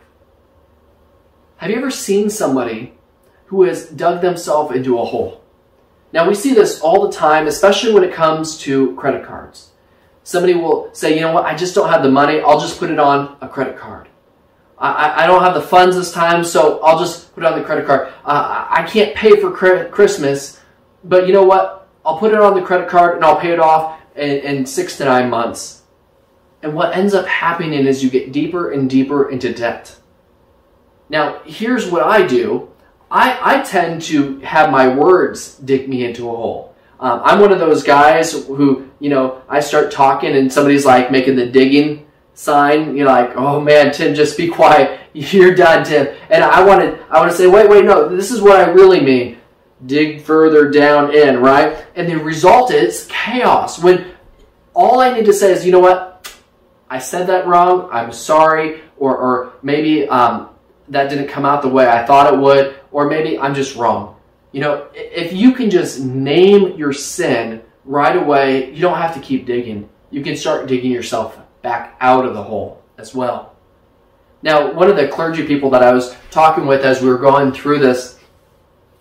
Have 1.55 1.69
you 1.69 1.77
ever 1.77 1.89
seen 1.89 2.29
somebody 2.29 2.95
who 3.45 3.63
has 3.63 3.87
dug 3.87 4.21
themselves 4.21 4.75
into 4.75 4.99
a 4.99 5.05
hole? 5.05 5.41
Now, 6.11 6.27
we 6.27 6.35
see 6.35 6.53
this 6.53 6.81
all 6.81 7.07
the 7.07 7.15
time, 7.15 7.47
especially 7.47 7.93
when 7.93 8.03
it 8.03 8.13
comes 8.13 8.57
to 8.59 8.93
credit 8.97 9.25
cards. 9.25 9.70
Somebody 10.23 10.53
will 10.53 10.89
say, 10.93 11.15
you 11.15 11.21
know 11.21 11.33
what, 11.33 11.45
I 11.45 11.55
just 11.55 11.73
don't 11.75 11.89
have 11.89 12.03
the 12.03 12.11
money, 12.11 12.41
I'll 12.41 12.59
just 12.59 12.79
put 12.79 12.91
it 12.91 12.99
on 12.99 13.37
a 13.41 13.47
credit 13.47 13.77
card. 13.77 14.07
I, 14.77 15.23
I 15.23 15.27
don't 15.27 15.43
have 15.43 15.53
the 15.53 15.61
funds 15.61 15.95
this 15.95 16.11
time, 16.11 16.43
so 16.43 16.79
I'll 16.81 16.97
just 16.97 17.33
put 17.35 17.43
it 17.43 17.47
on 17.47 17.57
the 17.57 17.63
credit 17.63 17.85
card. 17.85 18.07
Uh, 18.25 18.65
I 18.69 18.83
can't 18.83 19.15
pay 19.15 19.39
for 19.39 19.51
Christmas, 19.51 20.59
but 21.03 21.27
you 21.27 21.33
know 21.33 21.43
what? 21.43 21.87
I'll 22.03 22.17
put 22.17 22.33
it 22.33 22.39
on 22.39 22.55
the 22.55 22.63
credit 22.63 22.89
card 22.89 23.15
and 23.15 23.23
I'll 23.23 23.39
pay 23.39 23.51
it 23.51 23.59
off 23.59 23.99
in, 24.15 24.37
in 24.39 24.65
six 24.65 24.97
to 24.97 25.05
nine 25.05 25.29
months. 25.29 25.83
And 26.63 26.73
what 26.73 26.95
ends 26.95 27.13
up 27.13 27.27
happening 27.27 27.85
is 27.85 28.03
you 28.03 28.09
get 28.09 28.31
deeper 28.31 28.71
and 28.71 28.89
deeper 28.89 29.29
into 29.29 29.53
debt. 29.53 29.95
Now, 31.09 31.41
here's 31.45 31.89
what 31.89 32.03
I 32.03 32.25
do 32.25 32.69
I, 33.11 33.57
I 33.57 33.61
tend 33.61 34.01
to 34.03 34.39
have 34.39 34.71
my 34.71 34.87
words 34.87 35.57
dig 35.57 35.89
me 35.89 36.05
into 36.05 36.29
a 36.29 36.35
hole. 36.35 36.70
Um, 37.01 37.19
I'm 37.23 37.39
one 37.39 37.51
of 37.51 37.57
those 37.57 37.81
guys 37.81 38.31
who, 38.31 38.87
you 38.99 39.09
know, 39.09 39.41
I 39.49 39.59
start 39.59 39.91
talking 39.91 40.35
and 40.35 40.53
somebody's 40.53 40.85
like 40.85 41.11
making 41.11 41.35
the 41.35 41.47
digging 41.47 42.05
sign. 42.35 42.95
You're 42.95 43.07
like, 43.07 43.35
oh 43.35 43.59
man, 43.59 43.91
Tim, 43.91 44.13
just 44.13 44.37
be 44.37 44.47
quiet. 44.47 44.99
You're 45.13 45.55
done, 45.55 45.83
Tim. 45.83 46.15
And 46.29 46.43
I 46.43 46.63
want 46.63 46.81
to, 46.81 47.03
I 47.09 47.19
want 47.19 47.31
to 47.31 47.37
say, 47.37 47.47
wait, 47.47 47.67
wait, 47.67 47.85
no, 47.85 48.07
this 48.07 48.31
is 48.31 48.39
what 48.39 48.59
I 48.59 48.69
really 48.69 49.01
mean. 49.01 49.39
Dig 49.87 50.21
further 50.21 50.69
down 50.69 51.13
in, 51.13 51.39
right? 51.39 51.83
And 51.95 52.07
the 52.07 52.19
result 52.19 52.71
is 52.71 53.07
chaos. 53.09 53.81
When 53.81 54.13
all 54.75 55.01
I 55.01 55.11
need 55.11 55.25
to 55.25 55.33
say 55.33 55.51
is, 55.51 55.65
you 55.65 55.71
know 55.71 55.79
what? 55.79 56.31
I 56.87 56.99
said 56.99 57.25
that 57.27 57.47
wrong. 57.47 57.89
I'm 57.91 58.11
sorry. 58.11 58.81
Or, 58.97 59.17
or 59.17 59.53
maybe 59.63 60.07
um, 60.07 60.49
that 60.89 61.09
didn't 61.09 61.29
come 61.29 61.45
out 61.45 61.63
the 61.63 61.69
way 61.69 61.87
I 61.87 62.05
thought 62.05 62.31
it 62.31 62.39
would. 62.39 62.75
Or 62.91 63.09
maybe 63.09 63.39
I'm 63.39 63.55
just 63.55 63.75
wrong. 63.75 64.17
You 64.51 64.61
know, 64.61 64.87
if 64.93 65.33
you 65.33 65.53
can 65.53 65.69
just 65.69 65.99
name 66.01 66.77
your 66.77 66.93
sin 66.93 67.61
right 67.85 68.15
away, 68.15 68.71
you 68.73 68.81
don't 68.81 68.97
have 68.97 69.13
to 69.15 69.21
keep 69.21 69.45
digging. 69.45 69.89
You 70.09 70.21
can 70.23 70.35
start 70.35 70.67
digging 70.67 70.91
yourself 70.91 71.39
back 71.61 71.95
out 72.01 72.25
of 72.25 72.33
the 72.33 72.43
hole 72.43 72.83
as 72.97 73.15
well. 73.15 73.55
Now, 74.43 74.73
one 74.73 74.89
of 74.89 74.95
the 74.95 75.07
clergy 75.07 75.45
people 75.45 75.69
that 75.71 75.83
I 75.83 75.93
was 75.93 76.15
talking 76.31 76.65
with 76.65 76.83
as 76.83 77.01
we 77.01 77.09
were 77.09 77.17
going 77.17 77.51
through 77.53 77.79
this, 77.79 78.19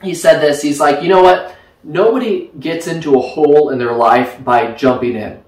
he 0.02 0.14
said 0.14 0.40
this. 0.40 0.62
He's 0.62 0.80
like, 0.80 1.02
you 1.02 1.08
know 1.08 1.22
what? 1.22 1.56
Nobody 1.82 2.50
gets 2.60 2.86
into 2.86 3.18
a 3.18 3.20
hole 3.20 3.70
in 3.70 3.78
their 3.78 3.94
life 3.94 4.42
by 4.44 4.72
jumping 4.72 5.16
in. 5.16 5.42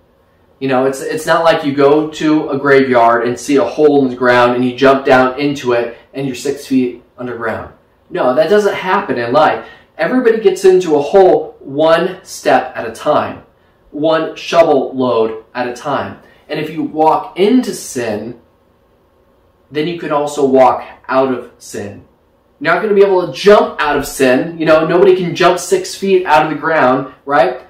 You 0.60 0.68
know, 0.68 0.86
it's 0.86 1.00
it's 1.00 1.26
not 1.26 1.44
like 1.44 1.64
you 1.64 1.74
go 1.74 2.08
to 2.08 2.50
a 2.50 2.58
graveyard 2.58 3.26
and 3.26 3.38
see 3.38 3.56
a 3.56 3.64
hole 3.64 4.04
in 4.04 4.10
the 4.10 4.16
ground 4.16 4.54
and 4.54 4.64
you 4.64 4.76
jump 4.76 5.04
down 5.04 5.38
into 5.38 5.72
it 5.72 5.98
and 6.14 6.26
you're 6.26 6.36
six 6.36 6.66
feet 6.66 7.02
underground. 7.18 7.74
No, 8.10 8.34
that 8.34 8.48
doesn't 8.48 8.74
happen 8.74 9.18
in 9.18 9.32
life. 9.32 9.66
Everybody 9.98 10.40
gets 10.40 10.64
into 10.64 10.96
a 10.96 11.02
hole 11.02 11.56
one 11.60 12.24
step 12.24 12.72
at 12.76 12.88
a 12.88 12.92
time, 12.92 13.44
one 13.90 14.36
shovel 14.36 14.96
load 14.96 15.44
at 15.54 15.68
a 15.68 15.74
time. 15.74 16.20
And 16.48 16.58
if 16.58 16.70
you 16.70 16.82
walk 16.82 17.38
into 17.38 17.74
sin, 17.74 18.40
then 19.70 19.86
you 19.86 19.98
can 19.98 20.12
also 20.12 20.44
walk 20.44 20.84
out 21.08 21.32
of 21.32 21.52
sin. 21.58 22.04
You're 22.60 22.74
not 22.74 22.82
going 22.82 22.94
to 22.94 23.00
be 23.00 23.06
able 23.06 23.26
to 23.26 23.32
jump 23.32 23.80
out 23.80 23.96
of 23.96 24.06
sin. 24.06 24.58
You 24.58 24.66
know, 24.66 24.86
nobody 24.86 25.16
can 25.16 25.34
jump 25.34 25.58
six 25.58 25.94
feet 25.94 26.24
out 26.26 26.44
of 26.44 26.50
the 26.52 26.58
ground, 26.58 27.12
right? 27.24 27.62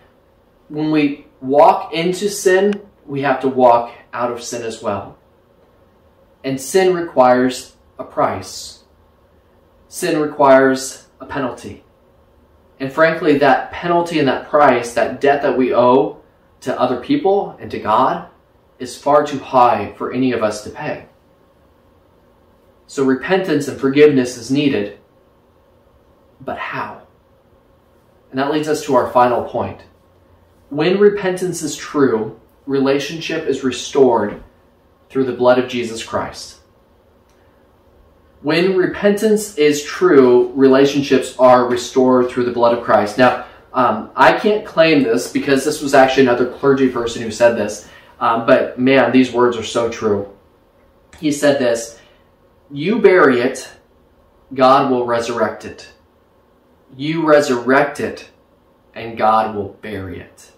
When 0.68 0.90
we 0.90 1.26
walk 1.40 1.92
into 1.94 2.28
sin, 2.28 2.82
we 3.06 3.22
have 3.22 3.40
to 3.40 3.48
walk 3.48 3.94
out 4.12 4.30
of 4.30 4.42
sin 4.42 4.62
as 4.62 4.82
well. 4.82 5.18
And 6.44 6.60
sin 6.60 6.92
requires 6.94 7.76
a 7.98 8.04
price. 8.04 8.84
Sin 9.88 10.20
requires 10.20 11.06
a 11.20 11.26
penalty. 11.26 11.81
And 12.82 12.92
frankly, 12.92 13.38
that 13.38 13.70
penalty 13.70 14.18
and 14.18 14.26
that 14.26 14.48
price, 14.48 14.94
that 14.94 15.20
debt 15.20 15.42
that 15.42 15.56
we 15.56 15.72
owe 15.72 16.20
to 16.62 16.80
other 16.80 16.98
people 16.98 17.56
and 17.60 17.70
to 17.70 17.78
God, 17.78 18.28
is 18.80 18.98
far 18.98 19.24
too 19.24 19.38
high 19.38 19.92
for 19.96 20.12
any 20.12 20.32
of 20.32 20.42
us 20.42 20.64
to 20.64 20.70
pay. 20.70 21.06
So 22.88 23.04
repentance 23.04 23.68
and 23.68 23.80
forgiveness 23.80 24.36
is 24.36 24.50
needed. 24.50 24.98
But 26.40 26.58
how? 26.58 27.02
And 28.30 28.40
that 28.40 28.50
leads 28.50 28.66
us 28.66 28.82
to 28.86 28.96
our 28.96 29.12
final 29.12 29.44
point. 29.44 29.82
When 30.68 30.98
repentance 30.98 31.62
is 31.62 31.76
true, 31.76 32.40
relationship 32.66 33.46
is 33.46 33.62
restored 33.62 34.42
through 35.08 35.26
the 35.26 35.34
blood 35.34 35.60
of 35.60 35.70
Jesus 35.70 36.02
Christ. 36.02 36.58
When 38.42 38.76
repentance 38.76 39.56
is 39.56 39.84
true, 39.84 40.52
relationships 40.54 41.36
are 41.38 41.68
restored 41.68 42.28
through 42.28 42.44
the 42.44 42.52
blood 42.52 42.76
of 42.76 42.82
Christ. 42.82 43.16
Now, 43.16 43.46
um, 43.72 44.10
I 44.16 44.32
can't 44.32 44.66
claim 44.66 45.02
this 45.02 45.32
because 45.32 45.64
this 45.64 45.80
was 45.80 45.94
actually 45.94 46.24
another 46.24 46.46
clergy 46.46 46.88
person 46.88 47.22
who 47.22 47.30
said 47.30 47.56
this, 47.56 47.88
um, 48.20 48.44
but 48.44 48.78
man, 48.78 49.12
these 49.12 49.32
words 49.32 49.56
are 49.56 49.64
so 49.64 49.88
true. 49.88 50.28
He 51.20 51.30
said 51.32 51.58
this 51.58 51.98
You 52.70 52.98
bury 52.98 53.40
it, 53.40 53.70
God 54.52 54.90
will 54.90 55.06
resurrect 55.06 55.64
it. 55.64 55.88
You 56.96 57.24
resurrect 57.24 58.00
it, 58.00 58.28
and 58.94 59.16
God 59.16 59.54
will 59.54 59.70
bury 59.80 60.20
it. 60.20 60.50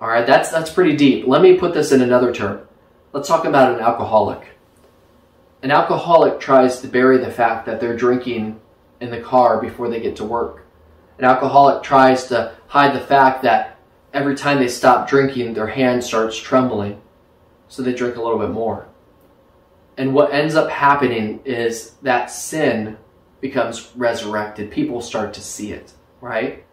All 0.00 0.08
right, 0.08 0.26
that's 0.26 0.50
that's 0.50 0.72
pretty 0.72 0.96
deep. 0.96 1.26
Let 1.26 1.42
me 1.42 1.56
put 1.56 1.74
this 1.74 1.92
in 1.92 2.00
another 2.00 2.32
term. 2.32 2.66
Let's 3.12 3.28
talk 3.28 3.44
about 3.44 3.74
an 3.74 3.80
alcoholic. 3.80 4.48
An 5.62 5.70
alcoholic 5.70 6.40
tries 6.40 6.80
to 6.80 6.88
bury 6.88 7.18
the 7.18 7.30
fact 7.30 7.66
that 7.66 7.80
they're 7.80 7.96
drinking 7.96 8.60
in 9.00 9.10
the 9.10 9.20
car 9.20 9.60
before 9.60 9.88
they 9.90 10.00
get 10.00 10.16
to 10.16 10.24
work. 10.24 10.66
An 11.18 11.24
alcoholic 11.24 11.82
tries 11.82 12.26
to 12.28 12.54
hide 12.68 12.94
the 12.94 13.04
fact 13.04 13.42
that 13.42 13.78
every 14.14 14.34
time 14.36 14.58
they 14.58 14.68
stop 14.68 15.08
drinking, 15.08 15.52
their 15.52 15.66
hand 15.66 16.02
starts 16.02 16.38
trembling, 16.38 17.00
so 17.68 17.82
they 17.82 17.92
drink 17.92 18.16
a 18.16 18.22
little 18.22 18.38
bit 18.38 18.50
more. 18.50 18.88
And 19.98 20.14
what 20.14 20.32
ends 20.32 20.54
up 20.54 20.70
happening 20.70 21.40
is 21.44 21.90
that 22.02 22.30
sin 22.30 22.96
becomes 23.42 23.90
resurrected. 23.94 24.70
People 24.70 25.02
start 25.02 25.34
to 25.34 25.42
see 25.42 25.72
it, 25.72 25.92
right? 26.22 26.64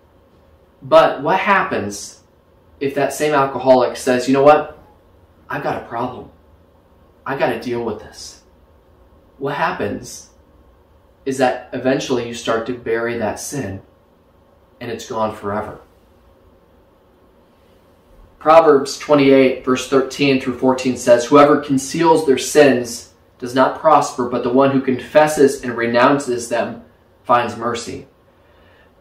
But 0.81 1.23
what 1.23 1.39
happens 1.39 2.21
if 2.79 2.95
that 2.95 3.11
same 3.11 3.33
alcoholic 3.33 3.97
says, 3.97 4.27
you 4.27 4.33
know 4.33 4.43
what? 4.43 4.79
I've 5.49 5.63
got 5.63 5.81
a 5.83 5.87
problem. 5.87 6.29
I 7.25 7.37
got 7.37 7.49
to 7.49 7.59
deal 7.59 7.83
with 7.83 7.99
this. 7.99 8.36
What 9.37 9.55
happens 9.55 10.29
is 11.25 11.37
that 11.37 11.69
eventually 11.73 12.27
you 12.27 12.33
start 12.33 12.65
to 12.67 12.73
bury 12.73 13.17
that 13.17 13.39
sin 13.39 13.81
and 14.79 14.91
it's 14.91 15.07
gone 15.07 15.35
forever. 15.35 15.79
Proverbs 18.39 18.97
28, 18.97 19.65
verse 19.65 19.89
13 19.89 20.39
through 20.39 20.59
14 20.59 20.95
says, 20.95 21.25
Whoever 21.25 21.59
conceals 21.59 22.25
their 22.25 22.37
sins 22.37 23.13
does 23.39 23.53
not 23.53 23.79
prosper, 23.79 24.29
but 24.29 24.43
the 24.43 24.53
one 24.53 24.71
who 24.71 24.81
confesses 24.81 25.63
and 25.63 25.75
renounces 25.75 26.49
them 26.49 26.83
finds 27.23 27.57
mercy. 27.57 28.07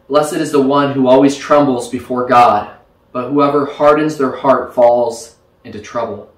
Blessed 0.07 0.33
is 0.33 0.51
the 0.51 0.61
one 0.61 0.93
who 0.93 1.07
always 1.07 1.37
trembles 1.37 1.89
before 1.89 2.27
God 2.27 2.77
but 3.17 3.31
whoever 3.31 3.65
hardens 3.65 4.17
their 4.17 4.31
heart 4.31 4.75
falls 4.75 5.37
into 5.63 5.79
trouble. 5.81 6.31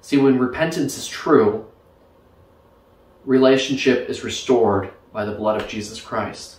See, 0.00 0.16
when 0.16 0.38
repentance 0.38 0.96
is 0.96 1.08
true, 1.08 1.66
relationship 3.24 4.08
is 4.08 4.24
restored 4.24 4.90
by 5.12 5.24
the 5.24 5.32
blood 5.32 5.60
of 5.60 5.68
Jesus 5.68 6.00
Christ. 6.00 6.56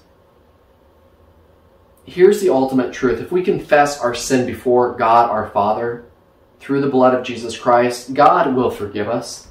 Here's 2.06 2.42
the 2.42 2.50
ultimate 2.50 2.94
truth. 2.94 3.20
If 3.20 3.32
we 3.32 3.44
confess 3.44 4.00
our 4.00 4.14
sin 4.14 4.46
before 4.46 4.96
God 4.96 5.30
our 5.30 5.50
Father 5.50 6.06
through 6.60 6.82
the 6.82 6.90
blood 6.90 7.14
of 7.14 7.26
Jesus 7.26 7.58
Christ, 7.58 8.14
God 8.14 8.56
will 8.56 8.70
forgive 8.70 9.08
us. 9.08 9.48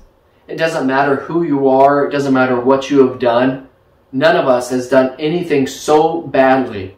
It 0.47 0.57
doesn't 0.57 0.87
matter 0.87 1.17
who 1.17 1.43
you 1.45 1.69
are, 1.69 2.07
it 2.07 2.11
doesn't 2.11 2.35
matter 2.35 2.61
what 2.61 2.91
you 2.91 3.07
have 3.07 3.19
done. 3.19 3.69
None 4.13 4.37
of 4.37 4.49
us 4.49 4.71
has 4.71 4.89
done 4.89 5.17
anything 5.19 5.67
so 5.67 6.21
badly 6.21 6.97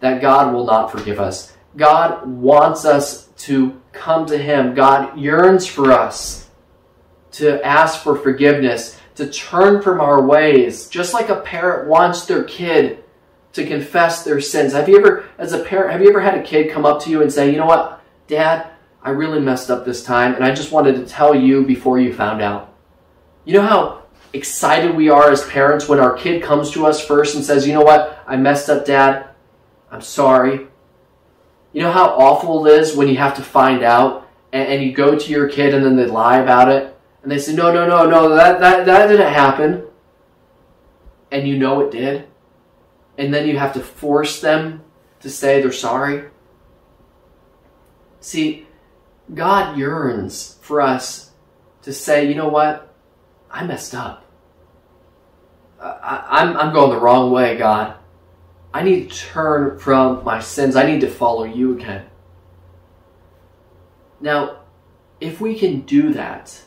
that 0.00 0.20
God 0.20 0.52
will 0.54 0.66
not 0.66 0.92
forgive 0.92 1.18
us. 1.18 1.56
God 1.76 2.26
wants 2.26 2.84
us 2.84 3.26
to 3.38 3.80
come 3.92 4.26
to 4.26 4.38
Him. 4.38 4.74
God 4.74 5.18
yearns 5.18 5.66
for 5.66 5.90
us 5.90 6.48
to 7.32 7.64
ask 7.66 8.02
for 8.02 8.14
forgiveness, 8.14 9.00
to 9.16 9.30
turn 9.30 9.82
from 9.82 10.00
our 10.00 10.20
ways, 10.20 10.88
just 10.88 11.14
like 11.14 11.28
a 11.28 11.40
parent 11.40 11.88
wants 11.88 12.26
their 12.26 12.44
kid 12.44 13.04
to 13.52 13.66
confess 13.66 14.24
their 14.24 14.40
sins. 14.40 14.72
Have 14.72 14.88
you 14.88 14.98
ever, 14.98 15.26
as 15.38 15.52
a 15.52 15.62
parent, 15.62 15.92
have 15.92 16.02
you 16.02 16.08
ever 16.08 16.20
had 16.20 16.36
a 16.36 16.42
kid 16.42 16.72
come 16.72 16.84
up 16.84 17.02
to 17.02 17.10
you 17.10 17.22
and 17.22 17.32
say, 17.32 17.50
you 17.50 17.56
know 17.56 17.66
what, 17.66 18.02
Dad, 18.26 18.68
I 19.02 19.10
really 19.10 19.40
messed 19.40 19.70
up 19.70 19.84
this 19.84 20.02
time, 20.02 20.34
and 20.34 20.44
I 20.44 20.52
just 20.54 20.72
wanted 20.72 20.96
to 20.96 21.06
tell 21.06 21.34
you 21.34 21.64
before 21.64 22.00
you 22.00 22.12
found 22.12 22.42
out? 22.42 22.74
You 23.44 23.54
know 23.54 23.62
how 23.62 24.02
excited 24.32 24.96
we 24.96 25.08
are 25.08 25.30
as 25.30 25.46
parents 25.48 25.88
when 25.88 26.00
our 26.00 26.14
kid 26.14 26.42
comes 26.42 26.72
to 26.72 26.86
us 26.86 27.04
first 27.04 27.36
and 27.36 27.44
says, 27.44 27.66
you 27.66 27.72
know 27.72 27.82
what, 27.82 28.24
I 28.26 28.36
messed 28.36 28.68
up, 28.68 28.84
Dad. 28.84 29.28
I'm 29.90 30.00
sorry. 30.00 30.66
You 31.72 31.82
know 31.82 31.92
how 31.92 32.06
awful 32.16 32.66
it 32.66 32.80
is 32.80 32.96
when 32.96 33.06
you 33.06 33.16
have 33.18 33.36
to 33.36 33.42
find 33.42 33.84
out 33.84 34.28
and, 34.52 34.66
and 34.68 34.82
you 34.82 34.92
go 34.92 35.16
to 35.16 35.30
your 35.30 35.48
kid 35.48 35.74
and 35.74 35.84
then 35.84 35.94
they 35.94 36.06
lie 36.06 36.38
about 36.38 36.68
it? 36.68 36.93
And 37.24 37.32
they 37.32 37.38
said, 37.38 37.54
no, 37.54 37.72
no, 37.72 37.88
no, 37.88 38.04
no, 38.06 38.28
that, 38.34 38.60
that, 38.60 38.84
that 38.84 39.06
didn't 39.06 39.32
happen. 39.32 39.86
And 41.30 41.48
you 41.48 41.58
know 41.58 41.80
it 41.80 41.90
did. 41.90 42.28
And 43.16 43.32
then 43.32 43.48
you 43.48 43.58
have 43.58 43.72
to 43.72 43.80
force 43.80 44.42
them 44.42 44.84
to 45.20 45.30
say 45.30 45.62
they're 45.62 45.72
sorry. 45.72 46.28
See, 48.20 48.66
God 49.32 49.78
yearns 49.78 50.58
for 50.60 50.82
us 50.82 51.30
to 51.80 51.94
say, 51.94 52.28
you 52.28 52.34
know 52.34 52.48
what? 52.48 52.94
I 53.50 53.64
messed 53.64 53.94
up. 53.94 54.26
I, 55.80 56.26
I'm, 56.28 56.56
I'm 56.58 56.74
going 56.74 56.90
the 56.90 57.00
wrong 57.00 57.30
way, 57.30 57.56
God. 57.56 57.96
I 58.74 58.82
need 58.82 59.10
to 59.10 59.16
turn 59.16 59.78
from 59.78 60.24
my 60.24 60.40
sins. 60.40 60.76
I 60.76 60.84
need 60.84 61.00
to 61.00 61.08
follow 61.08 61.44
you 61.44 61.72
again. 61.72 62.04
Now, 64.20 64.58
if 65.22 65.40
we 65.40 65.58
can 65.58 65.80
do 65.80 66.12
that, 66.12 66.60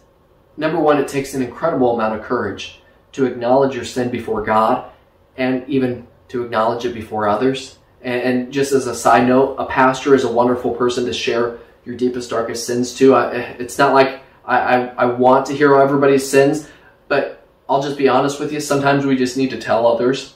number 0.57 0.79
one, 0.79 0.99
it 0.99 1.07
takes 1.07 1.33
an 1.33 1.41
incredible 1.41 1.93
amount 1.93 2.19
of 2.19 2.25
courage 2.25 2.81
to 3.13 3.25
acknowledge 3.25 3.75
your 3.75 3.85
sin 3.85 4.09
before 4.09 4.43
God 4.43 4.91
and 5.37 5.67
even 5.69 6.07
to 6.29 6.43
acknowledge 6.43 6.85
it 6.85 6.93
before 6.93 7.27
others. 7.27 7.77
And, 8.01 8.51
just 8.53 8.71
as 8.71 8.87
a 8.87 8.95
side 8.95 9.27
note, 9.27 9.55
a 9.57 9.65
pastor 9.65 10.15
is 10.15 10.23
a 10.23 10.31
wonderful 10.31 10.73
person 10.73 11.05
to 11.05 11.13
share 11.13 11.57
your 11.83 11.95
deepest, 11.95 12.29
darkest 12.29 12.65
sins 12.65 12.93
to. 12.95 13.15
It's 13.59 13.77
not 13.77 13.93
like 13.93 14.21
I, 14.45 14.57
I, 14.57 14.85
I 14.85 15.05
want 15.05 15.45
to 15.47 15.53
hear 15.53 15.75
everybody's 15.75 16.29
sins, 16.29 16.69
but 17.07 17.45
I'll 17.67 17.81
just 17.81 17.97
be 17.97 18.07
honest 18.07 18.39
with 18.39 18.53
you. 18.53 18.59
Sometimes 18.59 19.05
we 19.05 19.17
just 19.17 19.35
need 19.35 19.49
to 19.49 19.59
tell 19.59 19.87
others 19.87 20.35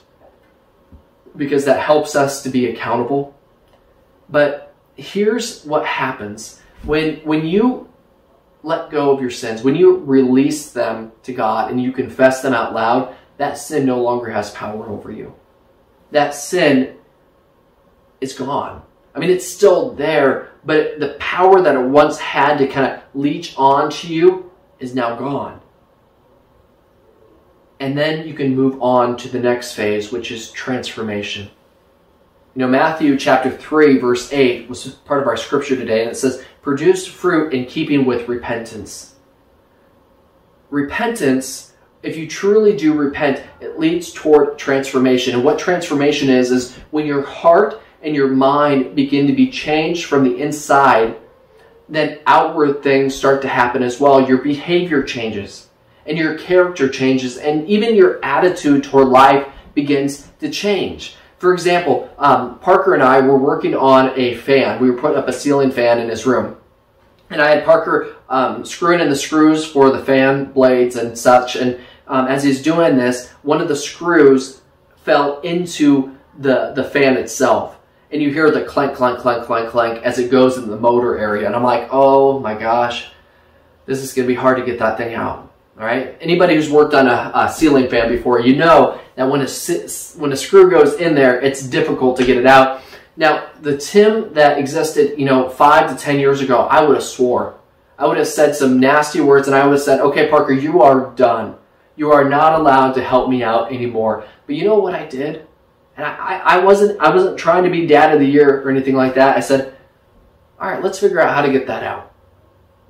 because 1.36 1.64
that 1.64 1.80
helps 1.80 2.14
us 2.14 2.42
to 2.42 2.50
be 2.50 2.66
accountable. 2.66 3.34
But 4.28 4.74
here's 4.96 5.64
what 5.64 5.86
happens 5.86 6.60
when 6.84 7.16
when 7.18 7.46
you 7.46 7.88
let 8.62 8.90
go 8.90 9.10
of 9.10 9.20
your 9.20 9.30
sins, 9.30 9.62
when 9.62 9.74
you 9.74 9.96
release 9.98 10.70
them 10.70 11.12
to 11.24 11.32
God 11.32 11.70
and 11.70 11.82
you 11.82 11.92
confess 11.92 12.42
them 12.42 12.54
out 12.54 12.74
loud, 12.74 13.14
that 13.38 13.58
sin 13.58 13.86
no 13.86 14.00
longer 14.00 14.30
has 14.30 14.50
power 14.52 14.88
over 14.88 15.10
you. 15.10 15.34
That 16.10 16.34
sin 16.34 16.96
is 18.20 18.34
gone. 18.34 18.82
I 19.14 19.18
mean, 19.18 19.30
it's 19.30 19.46
still 19.46 19.92
there, 19.94 20.52
but 20.64 21.00
the 21.00 21.16
power 21.18 21.60
that 21.60 21.74
it 21.74 21.86
once 21.86 22.18
had 22.18 22.58
to 22.58 22.66
kind 22.66 22.92
of 22.92 23.02
leech 23.14 23.54
onto 23.56 24.08
you 24.08 24.50
is 24.78 24.94
now 24.94 25.16
gone 25.16 25.62
and 27.82 27.98
then 27.98 28.28
you 28.28 28.32
can 28.32 28.54
move 28.54 28.80
on 28.80 29.16
to 29.16 29.28
the 29.28 29.40
next 29.40 29.72
phase, 29.72 30.12
which 30.12 30.30
is 30.30 30.52
transformation. 30.52 31.50
You 32.54 32.60
know, 32.60 32.68
Matthew 32.68 33.18
chapter 33.18 33.50
3, 33.50 33.98
verse 33.98 34.32
8 34.32 34.68
was 34.68 34.86
part 34.86 35.20
of 35.20 35.26
our 35.26 35.36
scripture 35.36 35.74
today, 35.74 36.02
and 36.02 36.12
it 36.12 36.14
says, 36.14 36.44
Produce 36.62 37.06
fruit 37.06 37.52
in 37.52 37.66
keeping 37.66 38.06
with 38.06 38.28
repentance. 38.28 39.16
Repentance, 40.70 41.74
if 42.02 42.16
you 42.16 42.26
truly 42.26 42.76
do 42.76 42.94
repent, 42.94 43.42
it 43.60 43.78
leads 43.78 44.12
toward 44.12 44.58
transformation. 44.58 45.34
And 45.34 45.44
what 45.44 45.58
transformation 45.58 46.30
is, 46.30 46.50
is 46.50 46.76
when 46.90 47.04
your 47.04 47.22
heart 47.22 47.82
and 48.00 48.14
your 48.14 48.28
mind 48.28 48.94
begin 48.94 49.26
to 49.26 49.32
be 49.32 49.50
changed 49.50 50.06
from 50.06 50.24
the 50.24 50.40
inside, 50.40 51.16
then 51.88 52.20
outward 52.26 52.82
things 52.82 53.14
start 53.14 53.42
to 53.42 53.48
happen 53.48 53.82
as 53.82 54.00
well. 54.00 54.26
Your 54.26 54.38
behavior 54.38 55.02
changes 55.02 55.68
and 56.06 56.18
your 56.18 56.36
character 56.38 56.88
changes, 56.88 57.36
and 57.36 57.68
even 57.68 57.94
your 57.94 58.24
attitude 58.24 58.84
toward 58.84 59.08
life 59.08 59.46
begins 59.74 60.28
to 60.40 60.50
change. 60.50 61.16
For 61.42 61.52
example, 61.52 62.08
um, 62.18 62.60
Parker 62.60 62.94
and 62.94 63.02
I 63.02 63.20
were 63.20 63.36
working 63.36 63.74
on 63.74 64.12
a 64.14 64.36
fan. 64.36 64.80
We 64.80 64.88
were 64.88 64.96
putting 64.96 65.18
up 65.18 65.26
a 65.26 65.32
ceiling 65.32 65.72
fan 65.72 65.98
in 65.98 66.08
his 66.08 66.24
room. 66.24 66.56
and 67.30 67.42
I 67.42 67.48
had 67.50 67.64
Parker 67.64 68.14
um, 68.28 68.64
screwing 68.64 69.00
in 69.00 69.10
the 69.10 69.16
screws 69.16 69.66
for 69.66 69.90
the 69.90 70.04
fan 70.04 70.52
blades 70.52 70.94
and 70.94 71.18
such. 71.18 71.56
And 71.56 71.80
um, 72.06 72.28
as 72.28 72.44
he's 72.44 72.62
doing 72.62 72.96
this, 72.96 73.30
one 73.42 73.60
of 73.60 73.66
the 73.66 73.74
screws 73.74 74.60
fell 74.98 75.40
into 75.40 76.16
the 76.38 76.74
the 76.76 76.84
fan 76.84 77.16
itself, 77.16 77.76
and 78.12 78.22
you 78.22 78.32
hear 78.32 78.52
the 78.52 78.62
clank, 78.62 78.94
clank, 78.94 79.18
clank, 79.18 79.44
clank, 79.44 79.68
clank 79.68 80.00
as 80.04 80.20
it 80.20 80.30
goes 80.30 80.58
in 80.58 80.70
the 80.70 80.76
motor 80.76 81.18
area. 81.18 81.48
And 81.48 81.56
I'm 81.56 81.64
like, 81.64 81.88
oh 81.90 82.38
my 82.38 82.54
gosh, 82.54 83.08
this 83.84 84.00
is 84.00 84.12
going 84.12 84.28
to 84.28 84.32
be 84.32 84.38
hard 84.38 84.58
to 84.58 84.64
get 84.64 84.78
that 84.78 84.96
thing 84.96 85.14
out. 85.14 85.52
All 85.76 85.84
right. 85.84 86.16
Anybody 86.20 86.54
who's 86.54 86.70
worked 86.70 86.94
on 86.94 87.08
a, 87.08 87.32
a 87.34 87.52
ceiling 87.52 87.90
fan 87.90 88.08
before, 88.08 88.38
you 88.38 88.54
know 88.54 89.00
that 89.14 89.28
when 89.28 89.40
a 89.40 89.48
when 90.16 90.32
a 90.32 90.36
screw 90.36 90.70
goes 90.70 90.94
in 90.94 91.14
there, 91.14 91.40
it's 91.40 91.62
difficult 91.62 92.16
to 92.16 92.24
get 92.24 92.36
it 92.36 92.46
out. 92.46 92.82
Now, 93.16 93.50
the 93.60 93.76
Tim 93.76 94.32
that 94.34 94.58
existed, 94.58 95.18
you 95.18 95.26
know, 95.26 95.48
five 95.48 95.90
to 95.90 96.02
ten 96.02 96.18
years 96.18 96.40
ago, 96.40 96.62
I 96.62 96.82
would 96.82 96.96
have 96.96 97.04
swore. 97.04 97.58
I 97.98 98.06
would 98.06 98.16
have 98.16 98.26
said 98.26 98.56
some 98.56 98.80
nasty 98.80 99.20
words, 99.20 99.46
and 99.46 99.54
I 99.54 99.64
would 99.64 99.74
have 99.74 99.82
said, 99.82 100.00
"Okay, 100.00 100.28
Parker, 100.28 100.52
you 100.52 100.82
are 100.82 101.10
done. 101.14 101.56
You 101.94 102.10
are 102.10 102.28
not 102.28 102.58
allowed 102.58 102.92
to 102.92 103.04
help 103.04 103.28
me 103.28 103.42
out 103.42 103.70
anymore." 103.70 104.24
But 104.46 104.56
you 104.56 104.64
know 104.64 104.78
what 104.78 104.94
I 104.94 105.06
did? 105.06 105.46
And 105.96 106.06
I, 106.06 106.40
I 106.44 106.58
wasn't 106.64 106.98
I 107.00 107.14
wasn't 107.14 107.38
trying 107.38 107.64
to 107.64 107.70
be 107.70 107.86
dad 107.86 108.14
of 108.14 108.20
the 108.20 108.26
year 108.26 108.62
or 108.62 108.70
anything 108.70 108.94
like 108.94 109.14
that. 109.14 109.36
I 109.36 109.40
said, 109.40 109.74
"All 110.58 110.70
right, 110.70 110.82
let's 110.82 110.98
figure 110.98 111.20
out 111.20 111.34
how 111.34 111.42
to 111.42 111.52
get 111.52 111.66
that 111.66 111.82
out. 111.82 112.12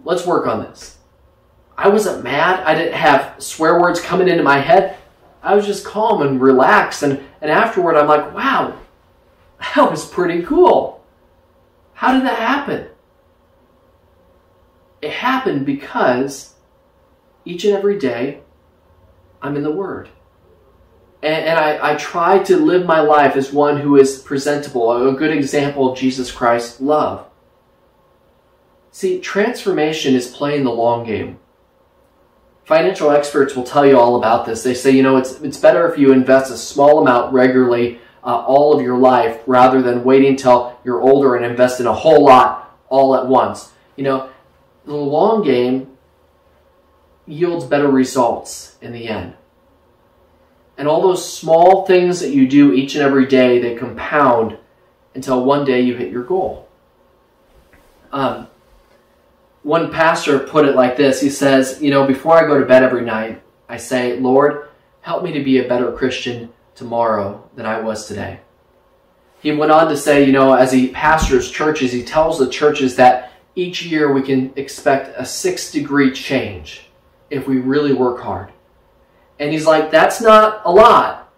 Let's 0.04 0.24
work 0.24 0.46
on 0.46 0.60
this." 0.60 0.98
I 1.76 1.88
wasn't 1.88 2.22
mad. 2.22 2.60
I 2.60 2.74
didn't 2.74 2.94
have 2.94 3.42
swear 3.42 3.80
words 3.80 4.00
coming 4.00 4.28
into 4.28 4.44
my 4.44 4.58
head. 4.58 4.96
I 5.42 5.54
was 5.54 5.66
just 5.66 5.84
calm 5.84 6.22
and 6.22 6.40
relaxed. 6.40 7.02
And, 7.02 7.20
and 7.40 7.50
afterward, 7.50 7.96
I'm 7.96 8.06
like, 8.06 8.32
wow, 8.34 8.78
that 9.58 9.90
was 9.90 10.08
pretty 10.08 10.42
cool. 10.42 11.04
How 11.94 12.12
did 12.12 12.24
that 12.24 12.38
happen? 12.38 12.88
It 15.00 15.10
happened 15.10 15.66
because 15.66 16.54
each 17.44 17.64
and 17.64 17.74
every 17.74 17.98
day 17.98 18.40
I'm 19.40 19.56
in 19.56 19.64
the 19.64 19.70
Word. 19.70 20.08
And, 21.22 21.44
and 21.44 21.58
I, 21.58 21.92
I 21.92 21.96
try 21.96 22.38
to 22.44 22.56
live 22.56 22.86
my 22.86 23.00
life 23.00 23.36
as 23.36 23.52
one 23.52 23.78
who 23.78 23.96
is 23.96 24.18
presentable, 24.18 25.08
a 25.08 25.12
good 25.12 25.30
example 25.30 25.90
of 25.90 25.98
Jesus 25.98 26.30
Christ's 26.30 26.80
love. 26.80 27.26
See, 28.90 29.20
transformation 29.20 30.14
is 30.14 30.28
playing 30.28 30.64
the 30.64 30.70
long 30.70 31.04
game. 31.04 31.38
Financial 32.72 33.10
experts 33.10 33.54
will 33.54 33.64
tell 33.64 33.84
you 33.84 33.98
all 33.98 34.16
about 34.16 34.46
this. 34.46 34.62
They 34.62 34.72
say, 34.72 34.92
you 34.92 35.02
know, 35.02 35.18
it's, 35.18 35.38
it's 35.42 35.58
better 35.58 35.92
if 35.92 35.98
you 35.98 36.10
invest 36.10 36.50
a 36.50 36.56
small 36.56 37.02
amount 37.02 37.30
regularly 37.30 37.98
uh, 38.24 38.46
all 38.46 38.74
of 38.74 38.80
your 38.80 38.96
life 38.96 39.42
rather 39.46 39.82
than 39.82 40.02
waiting 40.04 40.30
until 40.30 40.80
you're 40.82 41.02
older 41.02 41.36
and 41.36 41.44
invest 41.44 41.80
in 41.80 41.86
a 41.86 41.92
whole 41.92 42.24
lot 42.24 42.74
all 42.88 43.14
at 43.14 43.26
once. 43.26 43.72
You 43.96 44.04
know, 44.04 44.30
the 44.86 44.94
long 44.94 45.44
game 45.44 45.98
yields 47.26 47.66
better 47.66 47.88
results 47.88 48.78
in 48.80 48.92
the 48.92 49.06
end. 49.06 49.34
And 50.78 50.88
all 50.88 51.02
those 51.02 51.30
small 51.30 51.84
things 51.84 52.20
that 52.20 52.30
you 52.30 52.48
do 52.48 52.72
each 52.72 52.94
and 52.94 53.04
every 53.04 53.26
day, 53.26 53.58
they 53.58 53.74
compound 53.74 54.56
until 55.14 55.44
one 55.44 55.66
day 55.66 55.82
you 55.82 55.94
hit 55.94 56.10
your 56.10 56.24
goal. 56.24 56.66
Um, 58.12 58.48
one 59.62 59.90
pastor 59.92 60.38
put 60.38 60.64
it 60.64 60.74
like 60.74 60.96
this 60.96 61.20
He 61.20 61.30
says, 61.30 61.80
You 61.80 61.90
know, 61.90 62.06
before 62.06 62.36
I 62.36 62.46
go 62.46 62.58
to 62.58 62.66
bed 62.66 62.82
every 62.82 63.04
night, 63.04 63.42
I 63.68 63.76
say, 63.76 64.18
Lord, 64.18 64.68
help 65.00 65.22
me 65.22 65.32
to 65.32 65.42
be 65.42 65.58
a 65.58 65.68
better 65.68 65.92
Christian 65.92 66.52
tomorrow 66.74 67.48
than 67.54 67.66
I 67.66 67.80
was 67.80 68.06
today. 68.06 68.40
He 69.40 69.52
went 69.52 69.72
on 69.72 69.88
to 69.88 69.96
say, 69.96 70.24
you 70.24 70.32
know, 70.32 70.52
as 70.54 70.70
he 70.70 70.88
pastors 70.88 71.50
churches, 71.50 71.90
he 71.90 72.04
tells 72.04 72.38
the 72.38 72.48
churches 72.48 72.94
that 72.96 73.32
each 73.56 73.82
year 73.82 74.12
we 74.12 74.22
can 74.22 74.52
expect 74.56 75.14
a 75.18 75.26
six 75.26 75.70
degree 75.72 76.12
change 76.12 76.86
if 77.28 77.48
we 77.48 77.58
really 77.58 77.92
work 77.92 78.20
hard. 78.20 78.52
And 79.40 79.52
he's 79.52 79.66
like, 79.66 79.90
that's 79.90 80.20
not 80.20 80.62
a 80.64 80.70
lot. 80.70 81.32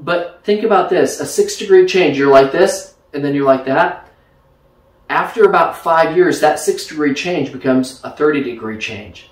But 0.00 0.40
think 0.44 0.64
about 0.64 0.90
this 0.90 1.20
a 1.20 1.26
six 1.26 1.56
degree 1.56 1.86
change, 1.86 2.18
you're 2.18 2.30
like 2.30 2.50
this, 2.50 2.94
and 3.12 3.24
then 3.24 3.34
you're 3.34 3.46
like 3.46 3.64
that. 3.66 4.07
After 5.08 5.44
about 5.44 5.76
five 5.76 6.16
years, 6.16 6.40
that 6.40 6.58
six 6.58 6.86
degree 6.86 7.14
change 7.14 7.52
becomes 7.52 8.00
a 8.04 8.10
30 8.10 8.42
degree 8.42 8.78
change. 8.78 9.30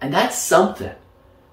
And 0.00 0.12
that's 0.12 0.38
something 0.38 0.94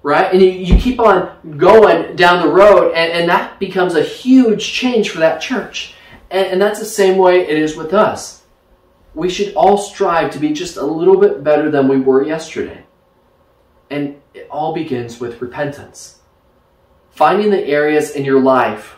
right? 0.04 0.32
And 0.32 0.40
you, 0.40 0.50
you 0.50 0.76
keep 0.76 1.00
on 1.00 1.56
going 1.56 2.14
down 2.14 2.46
the 2.46 2.52
road, 2.52 2.92
and, 2.92 3.10
and 3.10 3.28
that 3.28 3.58
becomes 3.58 3.96
a 3.96 4.02
huge 4.02 4.72
change 4.72 5.10
for 5.10 5.18
that 5.18 5.40
church. 5.40 5.94
And, 6.30 6.46
and 6.46 6.62
that's 6.62 6.78
the 6.78 6.84
same 6.84 7.16
way 7.16 7.40
it 7.40 7.58
is 7.58 7.74
with 7.74 7.92
us. 7.92 8.44
We 9.14 9.30
should 9.30 9.54
all 9.54 9.78
strive 9.78 10.30
to 10.32 10.38
be 10.38 10.52
just 10.52 10.76
a 10.76 10.84
little 10.84 11.16
bit 11.16 11.42
better 11.42 11.70
than 11.70 11.88
we 11.88 11.98
were 11.98 12.22
yesterday. 12.22 12.84
And 13.90 14.20
it 14.34 14.46
all 14.50 14.74
begins 14.74 15.18
with 15.18 15.40
repentance. 15.40 16.20
Finding 17.10 17.50
the 17.50 17.64
areas 17.64 18.10
in 18.10 18.24
your 18.24 18.42
life 18.42 18.96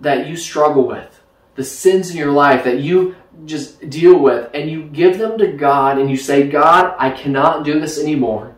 that 0.00 0.26
you 0.26 0.36
struggle 0.36 0.86
with, 0.86 1.17
the 1.58 1.64
sins 1.64 2.12
in 2.12 2.16
your 2.16 2.30
life 2.30 2.62
that 2.62 2.78
you 2.78 3.16
just 3.44 3.90
deal 3.90 4.16
with, 4.16 4.48
and 4.54 4.70
you 4.70 4.84
give 4.84 5.18
them 5.18 5.36
to 5.38 5.48
God 5.48 5.98
and 5.98 6.08
you 6.08 6.16
say, 6.16 6.46
God, 6.48 6.94
I 7.00 7.10
cannot 7.10 7.64
do 7.64 7.80
this 7.80 7.98
anymore. 7.98 8.54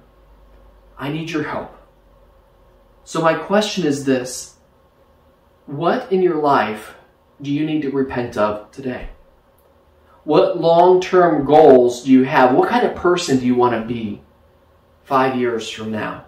I 0.98 1.08
need 1.08 1.30
your 1.30 1.44
help. 1.44 1.74
So, 3.04 3.22
my 3.22 3.32
question 3.32 3.86
is 3.86 4.04
this 4.04 4.56
What 5.64 6.12
in 6.12 6.20
your 6.20 6.42
life 6.42 6.94
do 7.40 7.50
you 7.50 7.64
need 7.64 7.80
to 7.82 7.90
repent 7.90 8.36
of 8.36 8.70
today? 8.70 9.08
What 10.24 10.60
long 10.60 11.00
term 11.00 11.46
goals 11.46 12.04
do 12.04 12.12
you 12.12 12.24
have? 12.24 12.54
What 12.54 12.68
kind 12.68 12.86
of 12.86 12.94
person 12.94 13.38
do 13.38 13.46
you 13.46 13.54
want 13.54 13.80
to 13.80 13.88
be 13.88 14.20
five 15.04 15.36
years 15.36 15.70
from 15.70 15.90
now? 15.90 16.26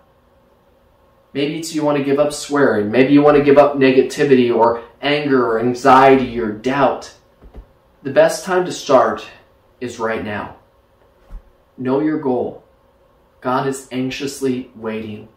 Maybe 1.34 1.58
it's 1.58 1.74
you 1.74 1.82
want 1.82 1.98
to 1.98 2.04
give 2.04 2.18
up 2.18 2.32
swearing. 2.32 2.90
Maybe 2.90 3.12
you 3.12 3.22
want 3.22 3.38
to 3.38 3.44
give 3.44 3.56
up 3.56 3.76
negativity 3.76 4.54
or 4.54 4.84
anger 5.00 5.46
or 5.46 5.60
anxiety 5.60 6.38
or 6.38 6.52
doubt. 6.52 7.14
The 8.02 8.10
best 8.10 8.44
time 8.44 8.64
to 8.66 8.72
start 8.72 9.26
is 9.80 9.98
right 9.98 10.24
now. 10.24 10.56
Know 11.78 12.00
your 12.00 12.18
goal. 12.18 12.62
God 13.40 13.66
is 13.66 13.88
anxiously 13.90 14.70
waiting 14.76 15.28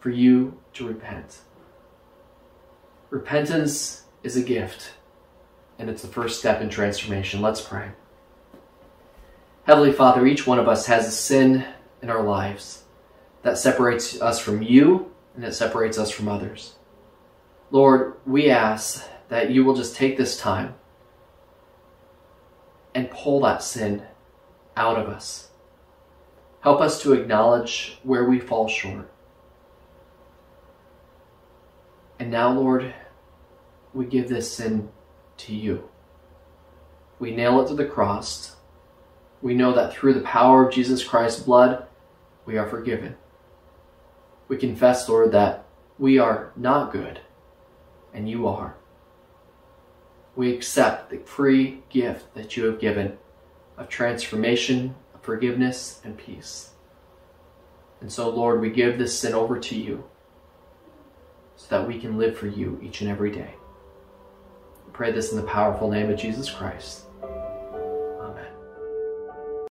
for 0.00 0.10
you 0.10 0.58
to 0.74 0.86
repent. 0.86 1.40
Repentance 3.10 4.04
is 4.22 4.36
a 4.36 4.42
gift, 4.42 4.92
and 5.78 5.90
it's 5.90 6.02
the 6.02 6.08
first 6.08 6.38
step 6.38 6.60
in 6.60 6.68
transformation. 6.68 7.42
Let's 7.42 7.60
pray. 7.60 7.90
Heavenly 9.64 9.92
Father, 9.92 10.26
each 10.26 10.46
one 10.46 10.58
of 10.58 10.68
us 10.68 10.86
has 10.86 11.06
a 11.06 11.10
sin 11.10 11.66
in 12.02 12.08
our 12.08 12.22
lives 12.22 12.84
that 13.42 13.58
separates 13.58 14.20
us 14.20 14.40
from 14.40 14.62
you 14.62 15.12
and 15.36 15.44
that 15.44 15.54
separates 15.54 15.98
us 15.98 16.10
from 16.10 16.26
others. 16.26 16.74
Lord, 17.70 18.14
we 18.26 18.50
ask 18.50 19.08
that 19.28 19.50
you 19.50 19.64
will 19.64 19.74
just 19.74 19.94
take 19.94 20.16
this 20.16 20.36
time 20.40 20.74
and 22.94 23.10
pull 23.10 23.40
that 23.42 23.62
sin 23.62 24.02
out 24.76 24.98
of 24.98 25.08
us 25.08 25.46
Help 26.66 26.80
us 26.80 27.00
to 27.00 27.12
acknowledge 27.12 27.96
where 28.02 28.24
we 28.24 28.40
fall 28.40 28.66
short. 28.66 29.08
And 32.18 32.28
now, 32.28 32.50
Lord, 32.50 32.92
we 33.94 34.04
give 34.04 34.28
this 34.28 34.50
sin 34.50 34.88
to 35.36 35.54
you. 35.54 35.88
We 37.20 37.30
nail 37.30 37.60
it 37.60 37.68
to 37.68 37.74
the 37.74 37.84
cross. 37.84 38.56
We 39.40 39.54
know 39.54 39.72
that 39.76 39.94
through 39.94 40.14
the 40.14 40.22
power 40.22 40.66
of 40.66 40.74
Jesus 40.74 41.04
Christ's 41.04 41.44
blood, 41.44 41.86
we 42.46 42.58
are 42.58 42.68
forgiven. 42.68 43.14
We 44.48 44.56
confess, 44.56 45.08
Lord, 45.08 45.32
that 45.32 45.64
we 45.98 46.18
are 46.18 46.52
not 46.56 46.92
good, 46.92 47.20
and 48.12 48.28
you 48.28 48.46
are. 48.46 48.76
We 50.34 50.54
accept 50.54 51.10
the 51.10 51.18
free 51.18 51.82
gift 51.88 52.34
that 52.34 52.56
you 52.56 52.66
have 52.66 52.78
given 52.78 53.18
of 53.76 53.88
transformation 53.88 54.94
of 55.14 55.22
forgiveness, 55.22 56.00
and 56.04 56.16
peace. 56.16 56.70
And 58.00 58.12
so, 58.12 58.28
Lord, 58.28 58.60
we 58.60 58.70
give 58.70 58.98
this 58.98 59.18
sin 59.18 59.34
over 59.34 59.58
to 59.58 59.78
you 59.78 60.04
so 61.56 61.66
that 61.70 61.88
we 61.88 61.98
can 61.98 62.18
live 62.18 62.36
for 62.36 62.46
you 62.46 62.78
each 62.82 63.00
and 63.00 63.10
every 63.10 63.30
day. 63.30 63.54
We 64.86 64.92
pray 64.92 65.12
this 65.12 65.30
in 65.30 65.36
the 65.36 65.42
powerful 65.42 65.90
name 65.90 66.10
of 66.10 66.18
Jesus 66.18 66.50
Christ. 66.50 67.05